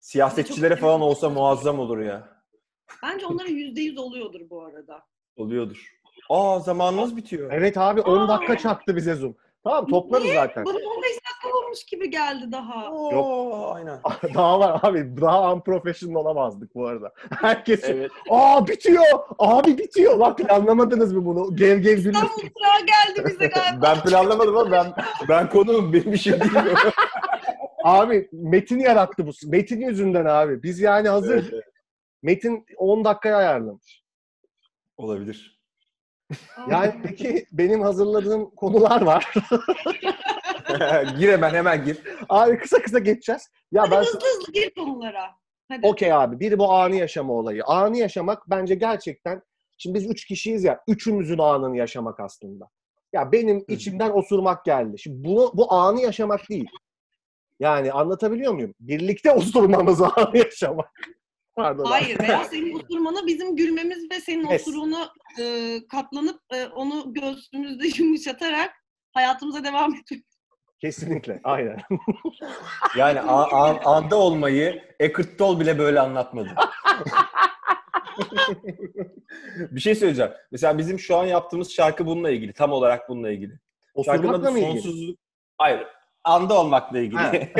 Siyasetçilere 0.00 0.74
Çok- 0.74 0.80
falan 0.80 1.00
olsa 1.00 1.28
muazzam 1.30 1.78
olur 1.78 1.98
ya. 1.98 2.28
Bence 3.02 3.26
onların 3.26 3.52
yüzde 3.52 3.80
yüz 3.80 3.98
oluyordur 3.98 4.40
bu 4.50 4.64
arada. 4.64 5.02
Oluyordur. 5.36 5.92
Aa 6.30 6.60
zamanımız 6.60 7.16
bitiyor. 7.16 7.52
Evet 7.52 7.76
abi 7.78 8.00
10 8.00 8.18
Aa. 8.18 8.28
dakika 8.28 8.58
çaktı 8.58 8.96
bize 8.96 9.14
Zoom. 9.14 9.36
Tamam 9.64 9.86
toplarız 9.86 10.26
zaten. 10.34 10.64
Bana 10.64 10.76
15 10.76 11.10
dakika 11.10 11.37
olmuş 11.68 11.84
gibi 11.84 12.10
geldi 12.10 12.52
daha. 12.52 12.92
Oo, 12.92 13.72
aynen. 13.74 13.98
daha 14.34 14.60
var 14.60 14.80
abi. 14.82 15.20
Daha 15.20 15.54
unprofessional 15.54 16.14
olamazdık 16.20 16.74
bu 16.74 16.86
arada. 16.86 17.12
Herkes 17.30 17.84
Evet. 17.84 18.10
aa 18.30 18.66
bitiyor. 18.68 19.04
Abi 19.38 19.78
bitiyor. 19.78 20.16
Lan 20.16 20.36
planlamadınız 20.36 21.12
mı 21.12 21.24
bunu? 21.26 21.56
Gev 21.56 21.78
gev 21.78 21.96
İstanbul 21.98 22.18
gülüyorsun. 22.20 22.50
durağı 22.58 22.86
geldi 22.86 23.28
bize 23.30 23.46
galiba. 23.54 23.82
Ben 23.82 24.00
planlamadım 24.02 24.56
ama 24.56 24.70
ben 24.70 24.92
ben 25.28 25.50
konuğum 25.50 25.92
benim 25.92 26.12
işim 26.12 26.40
değil. 26.40 26.52
Abi 27.84 28.28
Metin 28.32 28.78
yarattı 28.78 29.26
bu. 29.26 29.30
Metin 29.46 29.80
yüzünden 29.80 30.24
abi. 30.24 30.62
Biz 30.62 30.80
yani 30.80 31.08
hazır. 31.08 31.34
Evet, 31.34 31.50
evet. 31.52 31.64
Metin 32.22 32.66
10 32.76 33.04
dakikaya 33.04 33.36
ayarlamış. 33.36 34.02
Olabilir. 34.96 35.57
Yani 36.70 36.94
peki 37.02 37.46
benim 37.52 37.80
hazırladığım 37.80 38.50
konular 38.50 39.02
var. 39.02 39.34
gir 41.18 41.32
hemen 41.32 41.54
hemen 41.54 41.84
gir. 41.84 41.98
abi 42.28 42.58
kısa 42.58 42.82
kısa 42.82 42.98
geçeceğiz. 42.98 43.50
Ya 43.72 43.82
Hadi 43.82 43.90
ben 43.90 44.00
hızlı 44.00 44.20
hızlı 44.20 44.52
gir 44.52 44.70
konulara. 44.74 45.30
Hadi. 45.68 45.86
Okey 45.86 46.12
abi. 46.12 46.40
Biri 46.40 46.58
bu 46.58 46.72
anı 46.72 46.96
yaşama 46.96 47.32
olayı. 47.32 47.64
Anı 47.64 47.98
yaşamak 47.98 48.50
bence 48.50 48.74
gerçekten 48.74 49.42
şimdi 49.78 49.98
biz 49.98 50.10
üç 50.10 50.24
kişiyiz 50.24 50.64
ya. 50.64 50.80
Üçümüzün 50.88 51.38
anını 51.38 51.76
yaşamak 51.76 52.20
aslında. 52.20 52.68
Ya 53.12 53.32
benim 53.32 53.64
içimden 53.68 54.10
osurmak 54.10 54.64
geldi. 54.64 54.98
Şimdi 54.98 55.28
bunu, 55.28 55.50
bu 55.54 55.72
anı 55.72 56.00
yaşamak 56.00 56.48
değil. 56.50 56.70
Yani 57.60 57.92
anlatabiliyor 57.92 58.52
muyum? 58.52 58.74
Birlikte 58.80 59.32
osurmamız 59.32 60.02
anı 60.16 60.38
yaşamak. 60.38 60.90
Pardon. 61.62 61.84
Hayır 61.84 62.18
veya 62.20 62.44
senin 62.50 62.78
osurmana 62.78 63.26
bizim 63.26 63.56
gülmemiz 63.56 64.10
ve 64.10 64.20
senin 64.20 64.46
Yes. 64.50 64.68
osuruğuna 64.68 65.08
e, 65.40 65.76
katlanıp 65.88 66.40
e, 66.54 66.66
onu 66.66 67.12
göğsümüzde 67.14 67.88
yumuşatarak 68.02 68.70
hayatımıza 69.12 69.64
devam 69.64 69.94
ediyoruz. 69.94 70.26
Kesinlikle. 70.80 71.40
Aynen. 71.44 71.78
Yani 72.96 73.20
a- 73.20 73.50
a- 73.66 73.96
anda 73.96 74.16
olmayı 74.16 74.82
Eckart 75.00 75.38
Tolle 75.38 75.60
bile 75.60 75.78
böyle 75.78 76.00
anlatmadı. 76.00 76.48
bir 79.56 79.80
şey 79.80 79.94
söyleyeceğim. 79.94 80.32
Mesela 80.52 80.78
bizim 80.78 80.98
şu 80.98 81.16
an 81.16 81.24
yaptığımız 81.26 81.70
şarkı 81.72 82.06
bununla 82.06 82.30
ilgili. 82.30 82.52
Tam 82.52 82.72
olarak 82.72 83.08
bununla 83.08 83.30
ilgili. 83.30 83.58
Şarkının 84.04 84.28
Osurmakla 84.28 84.48
adı 84.48 84.52
mı 84.52 84.58
ilgili? 84.58 84.82
Sonsuzluk. 84.82 85.18
Hayır. 85.58 85.86
Anda 86.24 86.60
olmakla 86.60 86.98
ilgili. 86.98 87.52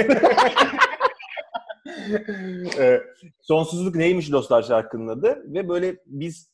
Ee, 2.79 3.01
Sonsuzluk 3.41 3.95
neymiş 3.95 4.33
dostlar 4.33 4.63
şarkının 4.63 5.09
adı. 5.09 5.55
Ve 5.55 5.69
böyle 5.69 5.97
biz 6.07 6.51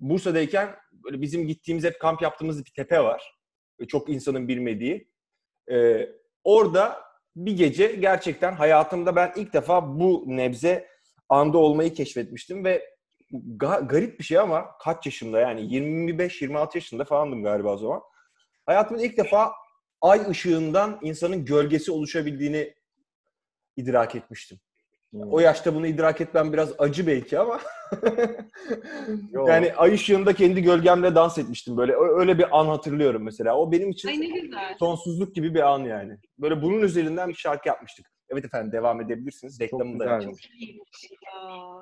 Bursa'dayken 0.00 0.76
böyle 0.92 1.20
bizim 1.22 1.46
gittiğimiz 1.46 1.84
hep 1.84 2.00
kamp 2.00 2.22
yaptığımız 2.22 2.64
bir 2.64 2.70
tepe 2.76 3.00
var. 3.00 3.34
Çok 3.88 4.08
insanın 4.08 4.48
bilmediği. 4.48 5.10
Ee, 5.70 6.08
orada 6.44 7.02
bir 7.36 7.56
gece 7.56 7.86
gerçekten 7.86 8.52
hayatımda 8.52 9.16
ben 9.16 9.32
ilk 9.36 9.52
defa 9.52 9.98
bu 9.98 10.24
nebze 10.26 10.88
anda 11.28 11.58
olmayı 11.58 11.94
keşfetmiştim 11.94 12.64
ve 12.64 12.96
ga- 13.32 13.88
garip 13.88 14.18
bir 14.18 14.24
şey 14.24 14.38
ama 14.38 14.78
kaç 14.80 15.06
yaşında 15.06 15.40
yani 15.40 15.60
25-26 15.60 16.70
yaşında 16.74 17.04
falandım 17.04 17.42
galiba 17.42 17.74
o 17.74 17.78
zaman. 17.78 18.00
Hayatımda 18.66 19.02
ilk 19.02 19.16
defa 19.16 19.52
ay 20.00 20.30
ışığından 20.30 20.98
insanın 21.02 21.44
gölgesi 21.44 21.92
oluşabildiğini 21.92 22.74
idrak 23.76 24.14
etmiştim. 24.14 24.58
O 25.30 25.40
yaşta 25.40 25.74
bunu 25.74 25.86
idrak 25.86 26.20
etmem 26.20 26.52
biraz 26.52 26.72
acı 26.78 27.06
belki 27.06 27.38
ama 27.38 27.60
yani 29.48 29.74
ay 29.74 29.94
ışığında 29.94 30.34
kendi 30.34 30.62
gölgemle 30.62 31.14
dans 31.14 31.38
etmiştim 31.38 31.76
böyle. 31.76 31.94
Öyle 31.96 32.38
bir 32.38 32.60
an 32.60 32.66
hatırlıyorum 32.66 33.22
mesela. 33.22 33.56
O 33.58 33.72
benim 33.72 33.90
için 33.90 34.08
Ay 34.08 34.20
ne 34.20 34.26
güzel. 34.26 34.76
sonsuzluk 34.78 35.34
gibi 35.34 35.54
bir 35.54 35.72
an 35.72 35.84
yani. 35.84 36.18
Böyle 36.38 36.62
bunun 36.62 36.80
üzerinden 36.80 37.28
bir 37.28 37.34
şarkı 37.34 37.68
yapmıştık. 37.68 38.06
Evet 38.28 38.44
efendim 38.44 38.72
devam 38.72 39.00
edebilirsiniz. 39.00 39.60
Reklamını 39.60 39.98
da 39.98 40.04
güzelmiş. 40.04 40.24
yapacağım. 40.24 40.52
Çok 40.52 40.60
iyiymiş 40.60 41.10
ya. 41.26 41.78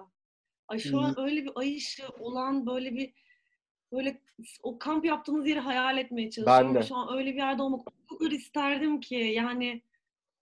Ay 0.69 0.79
şu 0.79 1.01
an 1.01 1.15
öyle 1.21 1.45
bir 1.45 1.53
ay 1.55 1.77
ışığı 1.77 2.09
olan 2.21 2.67
böyle 2.67 2.93
bir 2.93 3.15
böyle 3.93 4.21
o 4.63 4.79
kamp 4.79 5.05
yaptığımız 5.05 5.49
yeri 5.49 5.61
hayal 5.61 5.99
etmeye 5.99 6.31
çalışıyorum. 6.31 6.75
Ben 6.75 6.83
de. 6.83 6.87
Şu 6.87 6.97
an 6.97 7.19
öyle 7.19 7.31
bir 7.31 7.39
yerde 7.39 7.63
olmak 7.63 7.81
o 8.13 8.19
kadar 8.19 8.31
isterdim 8.31 9.01
ki 9.01 9.15
yani 9.15 9.83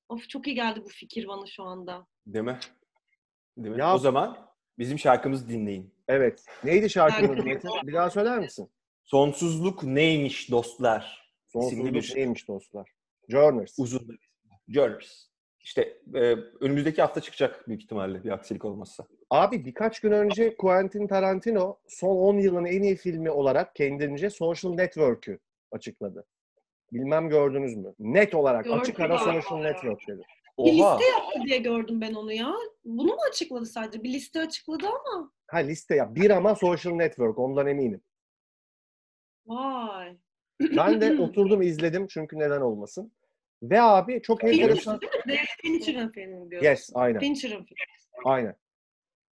of 0.09 0.29
çok 0.29 0.47
iyi 0.47 0.55
geldi 0.55 0.81
bu 0.85 0.89
fikir 0.89 1.29
bana 1.29 1.47
şu 1.47 1.63
anda. 1.63 2.07
Değil 2.27 2.45
mi? 2.45 2.59
Değil 3.57 3.75
mi? 3.75 3.81
Ya- 3.81 3.95
O 3.95 3.99
zaman 3.99 4.39
bizim 4.79 4.99
şarkımızı 4.99 5.49
dinleyin. 5.49 5.95
Evet. 6.09 6.45
Neydi 6.65 6.91
şarkının 6.91 7.29
adı 7.29 7.37
Şarkı- 7.37 7.49
Metin? 7.49 7.71
Bir 7.83 7.93
daha 7.93 8.11
söyler 8.11 8.39
misin? 8.39 8.71
Sonsuzluk 9.05 9.83
neymiş 9.83 10.51
dostlar? 10.51 11.33
Sonsuzluk 11.49 11.95
bir 11.95 12.13
neymiş 12.17 12.49
dostlar? 12.49 12.91
Journers. 13.29 13.79
uzun 13.79 14.09
da 14.09 14.13
bir 14.13 14.33
Journers. 14.69 15.27
İşte 15.61 15.83
e, 16.15 16.21
önümüzdeki 16.61 17.03
hafta 17.03 17.21
çıkacak 17.21 17.69
büyük 17.69 17.83
ihtimalle 17.83 18.25
bir 18.25 18.31
aksilik 18.31 18.65
olmazsa. 18.65 19.07
Abi 19.31 19.65
birkaç 19.65 20.01
gün 20.01 20.13
önce 20.13 20.57
Quentin 20.57 21.07
Tarantino 21.07 21.79
son 21.89 22.17
10 22.17 22.39
yılın 22.39 22.65
en 22.65 22.83
iyi 22.83 22.97
filmi 22.97 23.31
olarak 23.31 23.75
kendince 23.75 24.31
Social 24.31 24.75
Network'ü 24.75 25.39
açıkladı. 25.73 26.25
Bilmem 26.93 27.29
gördünüz 27.29 27.77
mü? 27.77 27.95
Net 27.99 28.35
olarak 28.35 28.65
Gördüm 28.65 28.81
açık 28.81 29.01
ara 29.01 29.19
Social. 29.19 29.59
Network 29.63 30.09
dedi. 30.09 30.23
Bir 30.59 30.83
Oha! 30.83 30.97
liste 30.99 31.11
yaptı 31.11 31.41
diye 31.47 31.59
gördüm 31.59 32.01
ben 32.01 32.15
onu 32.15 32.33
ya. 32.33 32.55
Bunu 32.85 33.13
mu 33.13 33.19
açıkladı 33.31 33.67
sadece? 33.67 34.03
Bir 34.03 34.13
liste 34.13 34.41
açıkladı 34.41 34.87
ama. 34.87 35.33
Ha 35.47 35.59
liste 35.59 35.95
ya. 35.95 36.15
Bir 36.15 36.31
ama 36.31 36.55
Social 36.55 36.93
Network 36.95 37.39
ondan 37.39 37.67
eminim. 37.67 38.01
Vay. 39.47 40.17
Ben 40.77 41.01
de 41.01 41.13
oturdum 41.23 41.63
izledim 41.63 42.07
çünkü 42.07 42.39
neden 42.39 42.61
olmasın. 42.61 43.13
Ve 43.63 43.81
abi 43.81 44.23
çok 44.23 44.41
Film 44.41 44.51
enteresan. 44.51 45.01
Fincher'ın 45.63 46.09
filmi 46.09 46.51
diyorsun. 46.51 46.69
Yes, 46.69 46.91
aynen. 46.95 47.21
Fincher'ın 47.21 47.65
filmi. 47.65 47.79
Aynen. 48.25 48.55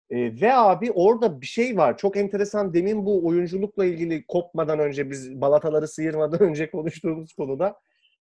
Ee, 0.10 0.42
ve 0.42 0.54
abi 0.54 0.92
orada 0.92 1.42
bir 1.42 1.46
şey 1.46 1.78
var. 1.78 1.98
Çok 1.98 2.18
enteresan. 2.18 2.74
Demin 2.74 3.06
bu 3.06 3.28
oyunculukla 3.28 3.86
ilgili 3.86 4.26
kopmadan 4.28 4.80
önce 4.80 5.10
biz 5.10 5.42
balataları 5.42 5.88
sıyırmadan 5.88 6.40
önce 6.50 6.72
konuştuğumuz 6.72 7.34
konuda 7.34 7.80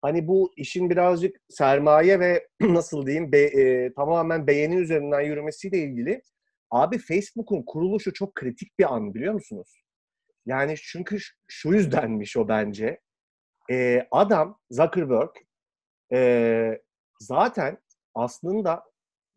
hani 0.06 0.26
bu 0.26 0.52
işin 0.56 0.90
birazcık 0.90 1.36
sermaye 1.48 2.20
ve 2.20 2.48
nasıl 2.60 3.06
diyeyim 3.06 3.32
be- 3.32 3.62
e, 3.62 3.92
tamamen 3.92 4.46
beğeni 4.46 4.76
üzerinden 4.76 5.20
yürümesiyle 5.20 5.78
ilgili 5.78 6.22
abi 6.70 6.98
Facebook'un 6.98 7.62
kuruluşu 7.62 8.12
çok 8.12 8.34
kritik 8.34 8.78
bir 8.78 8.94
an 8.94 9.14
biliyor 9.14 9.34
musunuz? 9.34 9.82
Yani 10.46 10.74
çünkü 10.76 11.18
şu 11.48 11.68
yüzdenmiş 11.68 12.36
o 12.36 12.48
bence. 12.48 13.00
Ee, 13.70 14.06
adam 14.10 14.58
Zuckerberg 14.70 15.30
e, 16.12 16.80
zaten 17.20 17.78
aslında 18.14 18.82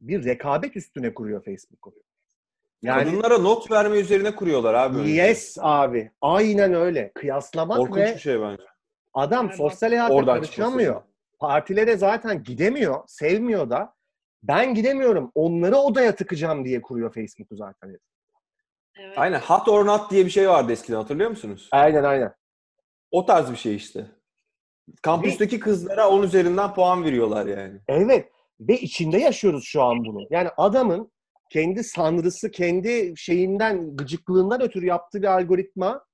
bir 0.01 0.25
rekabet 0.25 0.77
üstüne 0.77 1.13
kuruyor 1.13 1.43
Facebook'u. 1.43 1.93
Yani 2.81 3.03
Kadınlara 3.03 3.37
not 3.37 3.71
verme 3.71 3.97
üzerine 3.97 4.35
kuruyorlar 4.35 4.73
abi. 4.73 4.97
önce. 4.97 5.11
yes 5.11 5.57
abi. 5.61 6.11
Aynen 6.21 6.73
öyle. 6.73 7.11
Kıyaslamak 7.15 7.77
Korkunç 7.77 7.97
ve 7.97 8.13
bir 8.13 8.19
şey 8.19 8.41
bence. 8.41 8.63
Adam 9.13 9.47
Galiba. 9.47 9.57
sosyal 9.69 9.89
hayata 9.89 10.13
Oradan 10.13 10.35
karışamıyor. 10.35 10.93
çıkması. 10.93 11.09
Partilere 11.39 11.97
zaten 11.97 12.43
gidemiyor, 12.43 13.03
sevmiyor 13.07 13.69
da. 13.69 13.93
Ben 14.43 14.73
gidemiyorum. 14.73 15.31
Onları 15.35 15.75
odaya 15.77 16.15
tıkacağım 16.15 16.65
diye 16.65 16.81
kuruyor 16.81 17.13
Facebook'u 17.13 17.55
zaten. 17.55 17.97
Evet. 18.99 19.17
Aynen. 19.17 19.39
Hot 19.39 19.67
or 19.67 19.85
not 19.85 20.11
diye 20.11 20.25
bir 20.25 20.29
şey 20.29 20.49
vardı 20.49 20.71
eskiden 20.71 20.97
hatırlıyor 20.97 21.29
musunuz? 21.29 21.69
Aynen 21.71 22.03
aynen. 22.03 22.33
O 23.11 23.25
tarz 23.25 23.51
bir 23.51 23.55
şey 23.57 23.75
işte. 23.75 24.05
Kampüsteki 25.01 25.59
kızlara 25.59 26.09
10 26.09 26.23
üzerinden 26.23 26.73
puan 26.73 27.03
veriyorlar 27.03 27.45
yani. 27.45 27.79
Evet. 27.87 28.31
Ve 28.59 28.77
içinde 28.77 29.17
yaşıyoruz 29.17 29.63
şu 29.65 29.83
an 29.83 30.05
bunu. 30.05 30.27
Yani 30.29 30.49
adamın 30.57 31.11
kendi 31.49 31.83
sanrısı, 31.83 32.51
kendi 32.51 33.13
şeyinden, 33.17 33.95
gıcıklığından 33.95 34.61
ötürü 34.61 34.85
yaptığı 34.85 35.21
bir 35.21 35.27
algoritma 35.27 36.05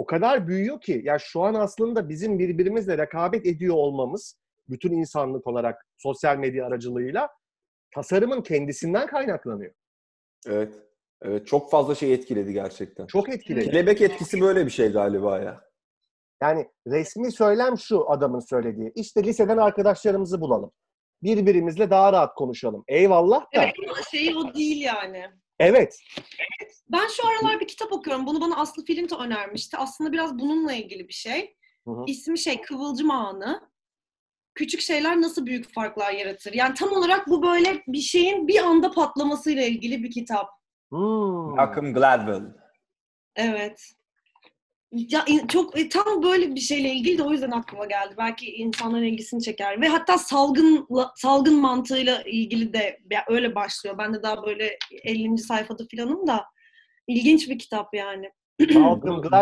o 0.00 0.06
kadar 0.06 0.48
büyüyor 0.48 0.80
ki. 0.80 1.00
Ya 1.04 1.18
şu 1.18 1.42
an 1.42 1.54
aslında 1.54 2.08
bizim 2.08 2.38
birbirimizle 2.38 2.98
rekabet 2.98 3.46
ediyor 3.46 3.74
olmamız, 3.74 4.36
bütün 4.68 4.92
insanlık 4.92 5.46
olarak 5.46 5.86
sosyal 5.98 6.36
medya 6.36 6.66
aracılığıyla 6.66 7.28
tasarımın 7.94 8.42
kendisinden 8.42 9.06
kaynaklanıyor. 9.06 9.72
Evet. 10.46 10.74
Evet 11.22 11.46
çok 11.46 11.70
fazla 11.70 11.94
şey 11.94 12.14
etkiledi 12.14 12.52
gerçekten. 12.52 13.06
Çok 13.06 13.28
etkili. 13.28 13.64
Kelebek 13.64 14.00
etkisi 14.00 14.40
böyle 14.40 14.66
bir 14.66 14.70
şey 14.70 14.88
galiba 14.92 15.38
ya. 15.38 15.60
Yani 16.42 16.68
resmi 16.86 17.32
söylem 17.32 17.78
şu 17.78 18.10
adamın 18.10 18.40
söylediği. 18.40 18.92
İşte 18.94 19.24
liseden 19.24 19.58
arkadaşlarımızı 19.58 20.40
bulalım. 20.40 20.72
Birbirimizle 21.22 21.90
daha 21.90 22.12
rahat 22.12 22.34
konuşalım. 22.34 22.84
Eyvallah 22.88 23.40
da. 23.40 23.46
Evet 23.52 23.74
ama 23.88 24.02
şeyi 24.10 24.36
o 24.36 24.54
değil 24.54 24.82
yani. 24.82 25.24
Evet. 25.60 26.00
Ben 26.88 27.08
şu 27.08 27.28
aralar 27.28 27.60
bir 27.60 27.68
kitap 27.68 27.92
okuyorum. 27.92 28.26
Bunu 28.26 28.40
bana 28.40 28.56
Aslı 28.56 28.84
Filinto 28.84 29.18
önermişti. 29.18 29.76
Aslında 29.76 30.12
biraz 30.12 30.38
bununla 30.38 30.72
ilgili 30.72 31.08
bir 31.08 31.12
şey. 31.12 31.56
Hı 31.84 31.90
hı. 31.90 32.04
İsmi 32.06 32.38
şey 32.38 32.60
Kıvılcım 32.60 33.10
Anı. 33.10 33.70
Küçük 34.54 34.80
şeyler 34.80 35.20
nasıl 35.20 35.46
büyük 35.46 35.74
farklar 35.74 36.12
yaratır? 36.12 36.52
Yani 36.52 36.74
tam 36.74 36.92
olarak 36.92 37.28
bu 37.28 37.42
böyle 37.42 37.82
bir 37.86 38.00
şeyin 38.00 38.48
bir 38.48 38.58
anda 38.58 38.90
patlamasıyla 38.90 39.62
ilgili 39.62 40.02
bir 40.02 40.10
kitap. 40.10 40.48
Hmm. 40.88 41.54
Malcolm 41.56 41.94
Gladwell. 41.94 42.42
Evet. 43.36 43.92
Ya 44.92 45.24
çok 45.48 45.78
e, 45.78 45.88
tam 45.88 46.22
böyle 46.22 46.54
bir 46.54 46.60
şeyle 46.60 46.88
ilgili 46.88 47.18
de 47.18 47.22
o 47.22 47.32
yüzden 47.32 47.50
aklıma 47.50 47.86
geldi. 47.86 48.14
Belki 48.18 48.56
insanların 48.56 49.04
ilgisini 49.04 49.42
çeker 49.42 49.80
ve 49.80 49.88
hatta 49.88 50.18
salgın 50.18 50.86
salgın 51.16 51.60
mantığıyla 51.60 52.22
ilgili 52.22 52.72
de 52.72 52.98
ya 53.10 53.24
öyle 53.28 53.54
başlıyor. 53.54 53.98
Ben 53.98 54.14
de 54.14 54.22
daha 54.22 54.46
böyle 54.46 54.78
50. 55.04 55.38
sayfada 55.38 55.84
filanım 55.90 56.26
da 56.26 56.44
ilginç 57.08 57.48
bir 57.48 57.58
kitap 57.58 57.94
yani. 57.94 58.30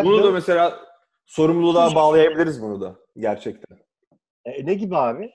Bunu 0.05 0.25
da 0.25 0.31
mesela 0.31 0.81
sorumluluğa 1.27 1.95
bağlayabiliriz 1.95 2.63
bunu 2.63 2.81
da 2.81 2.97
gerçekten. 3.17 3.79
E, 4.45 4.67
ne 4.67 4.75
gibi 4.75 4.97
abi? 4.97 5.31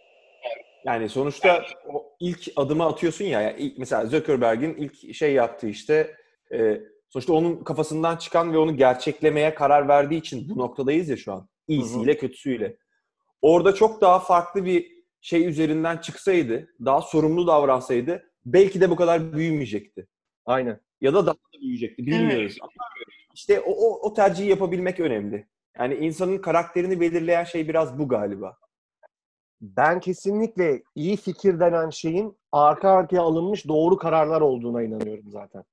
Yani 0.86 1.10
sonuçta 1.10 1.66
o 1.94 2.16
ilk 2.20 2.48
adımı 2.56 2.86
atıyorsun 2.86 3.26
ya, 3.26 3.42
yani 3.42 3.60
ilk, 3.60 3.78
mesela 3.78 4.06
Zuckerberg'in 4.06 4.76
ilk 4.76 5.16
şey 5.16 5.34
yaptığı 5.34 5.68
işte 5.68 6.16
e, 6.54 6.82
sonuçta 7.14 7.34
onun 7.34 7.64
kafasından 7.64 8.18
çıkan 8.18 8.54
ve 8.54 8.58
onu 8.58 8.78
gerçeklemeye 8.78 9.56
karar 9.56 9.88
verdiği 9.88 10.18
için 10.18 10.50
bu 10.50 10.58
noktadayız 10.58 11.10
ya 11.10 11.18
şu 11.18 11.34
an. 11.34 11.50
İyisiyle 11.68 12.18
kötüsüyle. 12.18 12.78
Orada 13.42 13.76
çok 13.76 14.02
daha 14.02 14.20
farklı 14.20 14.66
bir 14.66 14.92
şey 15.22 15.48
üzerinden 15.48 15.98
çıksaydı, 15.98 16.70
daha 16.86 17.02
sorumlu 17.02 17.48
davransaydı 17.48 18.24
belki 18.46 18.82
de 18.82 18.90
bu 18.90 18.96
kadar 18.96 19.34
büyümeyecekti. 19.34 20.08
Aynen. 20.46 20.80
Ya 21.02 21.14
da 21.14 21.26
daha 21.26 21.36
da 21.36 21.62
büyüyecekti. 21.62 22.06
Bilmiyoruz. 22.06 22.58
Ama 22.62 22.72
İşte 23.34 23.62
o, 23.62 23.72
o, 23.72 24.10
o 24.10 24.14
tercihi 24.14 24.50
yapabilmek 24.50 25.00
önemli. 25.00 25.48
Yani 25.78 25.96
insanın 25.96 26.38
karakterini 26.38 27.02
belirleyen 27.02 27.44
şey 27.44 27.68
biraz 27.68 28.00
bu 28.00 28.08
galiba. 28.08 28.58
Ben 29.62 30.00
kesinlikle 30.00 30.84
iyi 30.96 31.18
fikir 31.18 31.60
denen 31.60 31.90
şeyin 31.90 32.38
arka 32.52 32.90
arkaya 32.90 33.22
alınmış 33.22 33.68
doğru 33.68 33.98
kararlar 33.98 34.42
olduğuna 34.42 34.84
inanıyorum 34.84 35.30
zaten. 35.30 35.64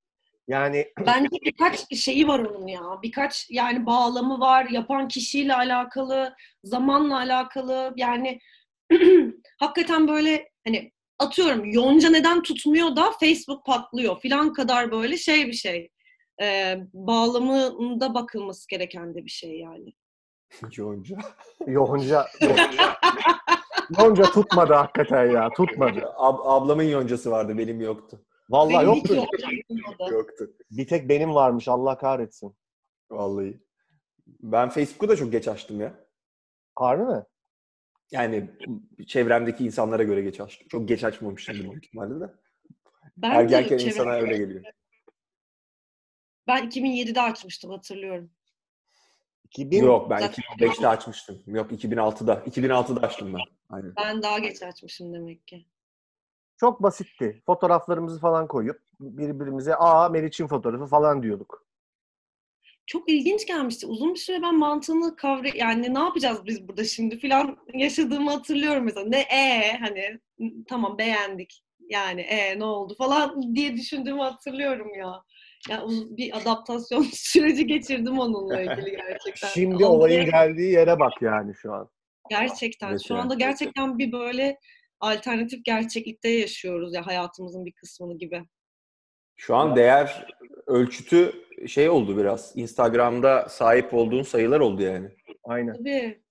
Yani 0.50 0.86
Bence 1.06 1.28
birkaç 1.44 1.96
şeyi 1.96 2.28
var 2.28 2.38
onun 2.38 2.66
ya. 2.66 2.82
Birkaç 3.02 3.46
yani 3.50 3.86
bağlamı 3.86 4.40
var. 4.40 4.66
Yapan 4.70 5.08
kişiyle 5.08 5.54
alakalı, 5.54 6.34
zamanla 6.64 7.16
alakalı. 7.16 7.92
Yani 7.96 8.40
hakikaten 9.58 10.08
böyle 10.08 10.48
hani 10.66 10.92
atıyorum 11.18 11.64
Yonca 11.64 12.10
neden 12.10 12.42
tutmuyor 12.42 12.96
da 12.96 13.10
Facebook 13.20 13.66
patlıyor 13.66 14.20
filan 14.20 14.52
kadar 14.52 14.90
böyle 14.90 15.16
şey 15.16 15.46
bir 15.46 15.52
şey. 15.52 15.90
Ee, 16.42 16.76
bağlamında 16.92 18.14
bakılması 18.14 18.68
gereken 18.68 19.14
de 19.14 19.24
bir 19.24 19.30
şey 19.30 19.58
yani. 19.58 19.92
Yonca. 20.76 21.16
Yonca 21.66 22.26
Yonca 23.98 24.24
tutmadı 24.24 24.74
hakikaten 24.74 25.30
ya. 25.30 25.50
Tutmadı. 25.50 25.98
Ab- 26.00 26.42
ablamın 26.44 26.82
yoncası 26.82 27.30
vardı, 27.30 27.58
benim 27.58 27.80
yoktu. 27.80 28.20
Vallahi 28.50 28.86
Benim 28.86 28.94
yoktu. 28.96 29.26
Yoktu. 30.10 30.50
Bir 30.70 30.86
tek 30.86 31.08
benim 31.08 31.34
varmış. 31.34 31.68
Allah 31.68 31.98
kahretsin. 31.98 32.56
Vallahi. 33.10 33.60
Ben 34.26 34.68
Facebook'u 34.68 35.08
da 35.08 35.16
çok 35.16 35.32
geç 35.32 35.48
açtım 35.48 35.80
ya. 35.80 36.04
Harbi 36.76 37.02
mi? 37.02 37.24
Yani 38.10 38.50
çevremdeki 39.06 39.64
insanlara 39.64 40.02
göre 40.02 40.22
geç 40.22 40.40
açtım. 40.40 40.68
Çok 40.68 40.88
geç 40.88 41.04
açmamışım 41.04 41.54
büyük 41.54 41.84
ihtimalle 41.84 42.20
de. 42.20 42.34
Ben 43.16 43.30
Ergenken 43.30 43.78
de 43.78 43.84
insana 43.84 44.12
öyle 44.12 44.36
geliyor. 44.36 44.64
Ben 46.46 46.68
2007'de 46.68 47.20
açmıştım 47.22 47.70
hatırlıyorum. 47.70 48.30
2000 49.44 49.82
Yok 49.84 50.10
ben 50.10 50.18
Zaten- 50.18 50.44
2005'te 50.58 50.88
açmıştım. 50.88 51.42
Yok 51.46 51.72
2006'da. 51.72 52.34
2006'da 52.34 53.00
açtım 53.00 53.34
ben. 53.34 53.40
Aynen. 53.68 53.92
Ben 53.96 54.22
daha 54.22 54.38
geç 54.38 54.62
açmışım 54.62 55.14
demek 55.14 55.46
ki. 55.46 55.66
Çok 56.60 56.82
basitti. 56.82 57.42
Fotoğraflarımızı 57.46 58.20
falan 58.20 58.48
koyup 58.48 58.80
birbirimize 59.00 59.76
aa 59.76 60.08
Meriç'in 60.08 60.46
fotoğrafı 60.46 60.86
falan 60.86 61.22
diyorduk. 61.22 61.66
çok 62.86 63.08
ilginç 63.08 63.46
gelmişti. 63.46 63.86
Uzun 63.86 64.14
bir 64.14 64.18
süre 64.18 64.42
ben 64.42 64.58
mantığını 64.58 65.16
kavra 65.16 65.48
yani 65.54 65.94
ne 65.94 65.98
yapacağız 65.98 66.46
biz 66.46 66.68
burada 66.68 66.84
şimdi 66.84 67.18
filan 67.18 67.56
yaşadığımı 67.74 68.30
hatırlıyorum 68.30 68.84
mesela. 68.84 69.06
Ne 69.08 69.20
e 69.20 69.72
hani 69.80 70.18
tamam 70.68 70.98
beğendik. 70.98 71.62
Yani 71.88 72.20
e 72.20 72.58
ne 72.58 72.64
oldu 72.64 72.94
falan 72.98 73.42
diye 73.54 73.76
düşündüğümü 73.76 74.20
hatırlıyorum 74.20 74.94
ya. 74.94 75.22
Yani 75.70 75.82
uz- 75.84 76.16
bir 76.16 76.36
adaptasyon 76.36 77.02
süreci 77.12 77.66
geçirdim 77.66 78.18
onunla 78.18 78.60
ilgili 78.60 78.90
gerçekten. 78.90 79.48
Şimdi 79.48 79.84
Ama 79.84 79.94
olayın 79.94 80.24
geldiği 80.24 80.72
yere 80.72 81.00
bak 81.00 81.12
yani 81.22 81.54
şu 81.54 81.72
an. 81.72 81.88
gerçekten 82.30 82.88
şu 82.88 82.92
Mesela. 82.92 83.20
anda 83.20 83.34
gerçekten 83.34 83.98
bir 83.98 84.12
böyle 84.12 84.58
alternatif 85.00 85.64
gerçeklikte 85.64 86.28
yaşıyoruz 86.28 86.94
ya 86.94 87.06
hayatımızın 87.06 87.66
bir 87.66 87.72
kısmını 87.72 88.18
gibi. 88.18 88.44
Şu 89.36 89.56
an 89.56 89.76
değer 89.76 90.26
ölçütü 90.66 91.32
şey 91.66 91.88
oldu 91.88 92.16
biraz. 92.16 92.52
Instagram'da 92.56 93.48
sahip 93.48 93.94
olduğun 93.94 94.22
sayılar 94.22 94.60
oldu 94.60 94.82
yani. 94.82 95.08
Aynen. 95.44 95.72
Tabii. 95.72 96.22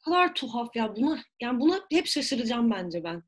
O 0.00 0.10
kadar 0.10 0.34
tuhaf 0.34 0.76
ya. 0.76 0.96
Buna 0.96 1.18
yani 1.40 1.60
buna 1.60 1.80
hep 1.92 2.06
şaşıracağım 2.06 2.70
bence 2.70 3.04
ben. 3.04 3.22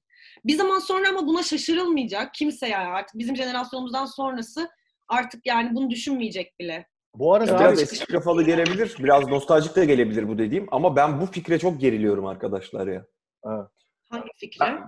Bir 0.45 0.55
zaman 0.55 0.79
sonra 0.79 1.09
ama 1.09 1.27
buna 1.27 1.43
şaşırılmayacak. 1.43 2.35
Kimse 2.35 2.69
yani 2.69 2.89
artık 2.89 3.19
bizim 3.19 3.37
jenerasyonumuzdan 3.37 4.07
sonrası 4.07 4.69
artık 5.09 5.47
yani 5.47 5.75
bunu 5.75 5.91
düşünmeyecek 5.91 6.61
bile. 6.61 6.87
Bu 7.15 7.35
arada 7.35 7.51
Ya 7.51 7.57
abi, 7.57 7.65
biraz 7.65 7.83
eski 7.83 8.07
kafalı 8.07 8.43
gelebilir, 8.43 8.97
biraz 8.99 9.29
nostaljik 9.29 9.77
de 9.77 9.85
gelebilir 9.85 10.29
bu 10.29 10.39
dediğim 10.39 10.67
ama 10.71 10.97
ben 10.97 11.21
bu 11.21 11.27
fikre 11.27 11.59
çok 11.59 11.81
geriliyorum 11.81 12.27
arkadaşlar 12.27 12.87
ya. 12.87 13.07
Ha. 13.45 13.71
Hangi 14.15 14.31
fikre? 14.37 14.79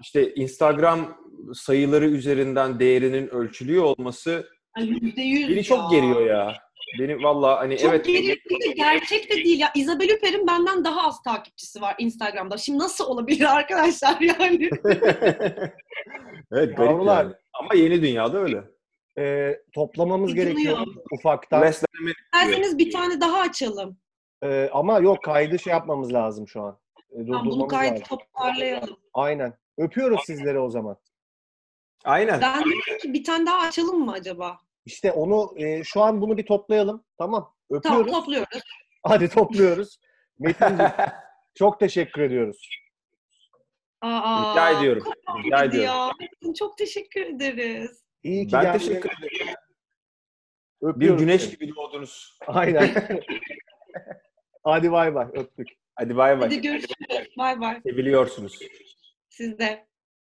İşte 0.00 0.34
Instagram 0.34 1.18
sayıları 1.54 2.06
üzerinden 2.06 2.80
değerinin 2.80 3.28
ölçülüyor 3.28 3.84
olması 3.84 4.46
Ay, 4.76 4.88
Yüzde 4.88 5.22
yüz 5.22 5.48
beni 5.50 5.64
çok 5.64 5.90
geriyor 5.90 6.26
ya. 6.26 6.54
Beni 7.00 7.22
valla 7.22 7.58
hani 7.58 7.78
Çok 7.78 7.90
evet 7.90 8.04
geriyor. 8.06 8.36
De 8.36 8.72
gerçek 8.76 9.30
de 9.30 9.34
değil 9.34 9.60
ya. 9.60 9.68
Isabel 9.74 10.10
Hupper'in 10.14 10.46
benden 10.46 10.84
daha 10.84 11.06
az 11.06 11.22
takipçisi 11.22 11.80
var 11.80 11.94
Instagram'da. 11.98 12.56
Şimdi 12.58 12.78
nasıl 12.78 13.04
olabilir 13.06 13.44
arkadaşlar 13.56 14.20
yani? 14.20 14.70
evet 16.52 16.76
garip 16.76 16.78
Yavrular. 16.78 17.24
yani. 17.24 17.34
Ama 17.52 17.74
yeni 17.74 18.02
dünyada 18.02 18.38
öyle. 18.38 18.64
e, 19.18 19.56
toplamamız 19.74 20.30
Yıkılıyor. 20.30 20.56
gerekiyor 20.56 20.86
ufaktan. 21.18 21.70
İsterseniz 21.70 22.78
bir 22.78 22.90
tane 22.92 23.20
daha 23.20 23.40
açalım. 23.40 23.96
E, 24.44 24.70
ama 24.72 24.98
yok 24.98 25.22
kaydı 25.24 25.58
şey 25.58 25.70
yapmamız 25.70 26.12
lazım 26.12 26.48
şu 26.48 26.62
an. 26.62 26.78
E, 27.12 27.14
Tamam, 27.14 27.26
durdurmamız 27.26 27.56
bunu 27.56 27.68
kaydı 27.68 27.92
lazım. 28.00 28.04
toparlayalım. 28.08 28.96
Aynen. 29.14 29.54
Öpüyoruz 29.78 30.20
sizleri 30.26 30.58
o 30.58 30.70
zaman. 30.70 30.96
Aynen. 32.04 32.40
Ben 32.40 32.64
diyorum 32.64 32.98
ki 33.02 33.12
bir 33.12 33.24
tane 33.24 33.46
daha 33.46 33.58
açalım 33.66 34.04
mı 34.04 34.12
acaba? 34.12 34.58
İşte 34.86 35.12
onu 35.12 35.54
e, 35.56 35.84
şu 35.84 36.02
an 36.02 36.20
bunu 36.20 36.36
bir 36.38 36.46
toplayalım. 36.46 37.04
Tamam. 37.18 37.54
Tamam 37.82 38.00
Öpüyoruz. 38.00 38.12
topluyoruz. 38.12 38.60
Hadi 39.02 39.28
topluyoruz. 39.28 39.98
Metin'cim 40.38 40.86
çok 41.54 41.80
teşekkür 41.80 42.22
ediyoruz. 42.22 42.68
Aa, 44.00 44.50
Rica 44.52 44.78
ediyorum. 44.78 45.02
çok 45.04 45.44
Rica 45.44 45.64
ediyorum. 45.64 46.10
ya. 46.42 46.52
Çok 46.58 46.78
teşekkür 46.78 47.20
ederiz. 47.20 48.04
İyi 48.22 48.46
ki 48.46 48.52
Ben 48.52 48.62
geldin. 48.62 48.78
teşekkür 48.78 49.10
ederim. 49.10 49.54
Bir 50.82 50.86
Öpüyoruz 50.88 51.20
güneş 51.22 51.42
seni. 51.42 51.50
gibi 51.58 51.74
doğdunuz. 51.76 52.38
Aynen. 52.46 52.94
Hadi 54.64 54.92
bay 54.92 55.14
bay. 55.14 55.26
Öptük. 55.32 55.68
Hadi 55.96 56.16
bay 56.16 56.40
bay. 56.40 56.46
Hadi 56.48 56.60
görüşürüz. 56.60 57.28
Bay 57.38 57.60
bay. 57.60 57.80
Seviliyorsunuz. 57.86 58.58
Siz 59.28 59.58
de. 59.58 59.86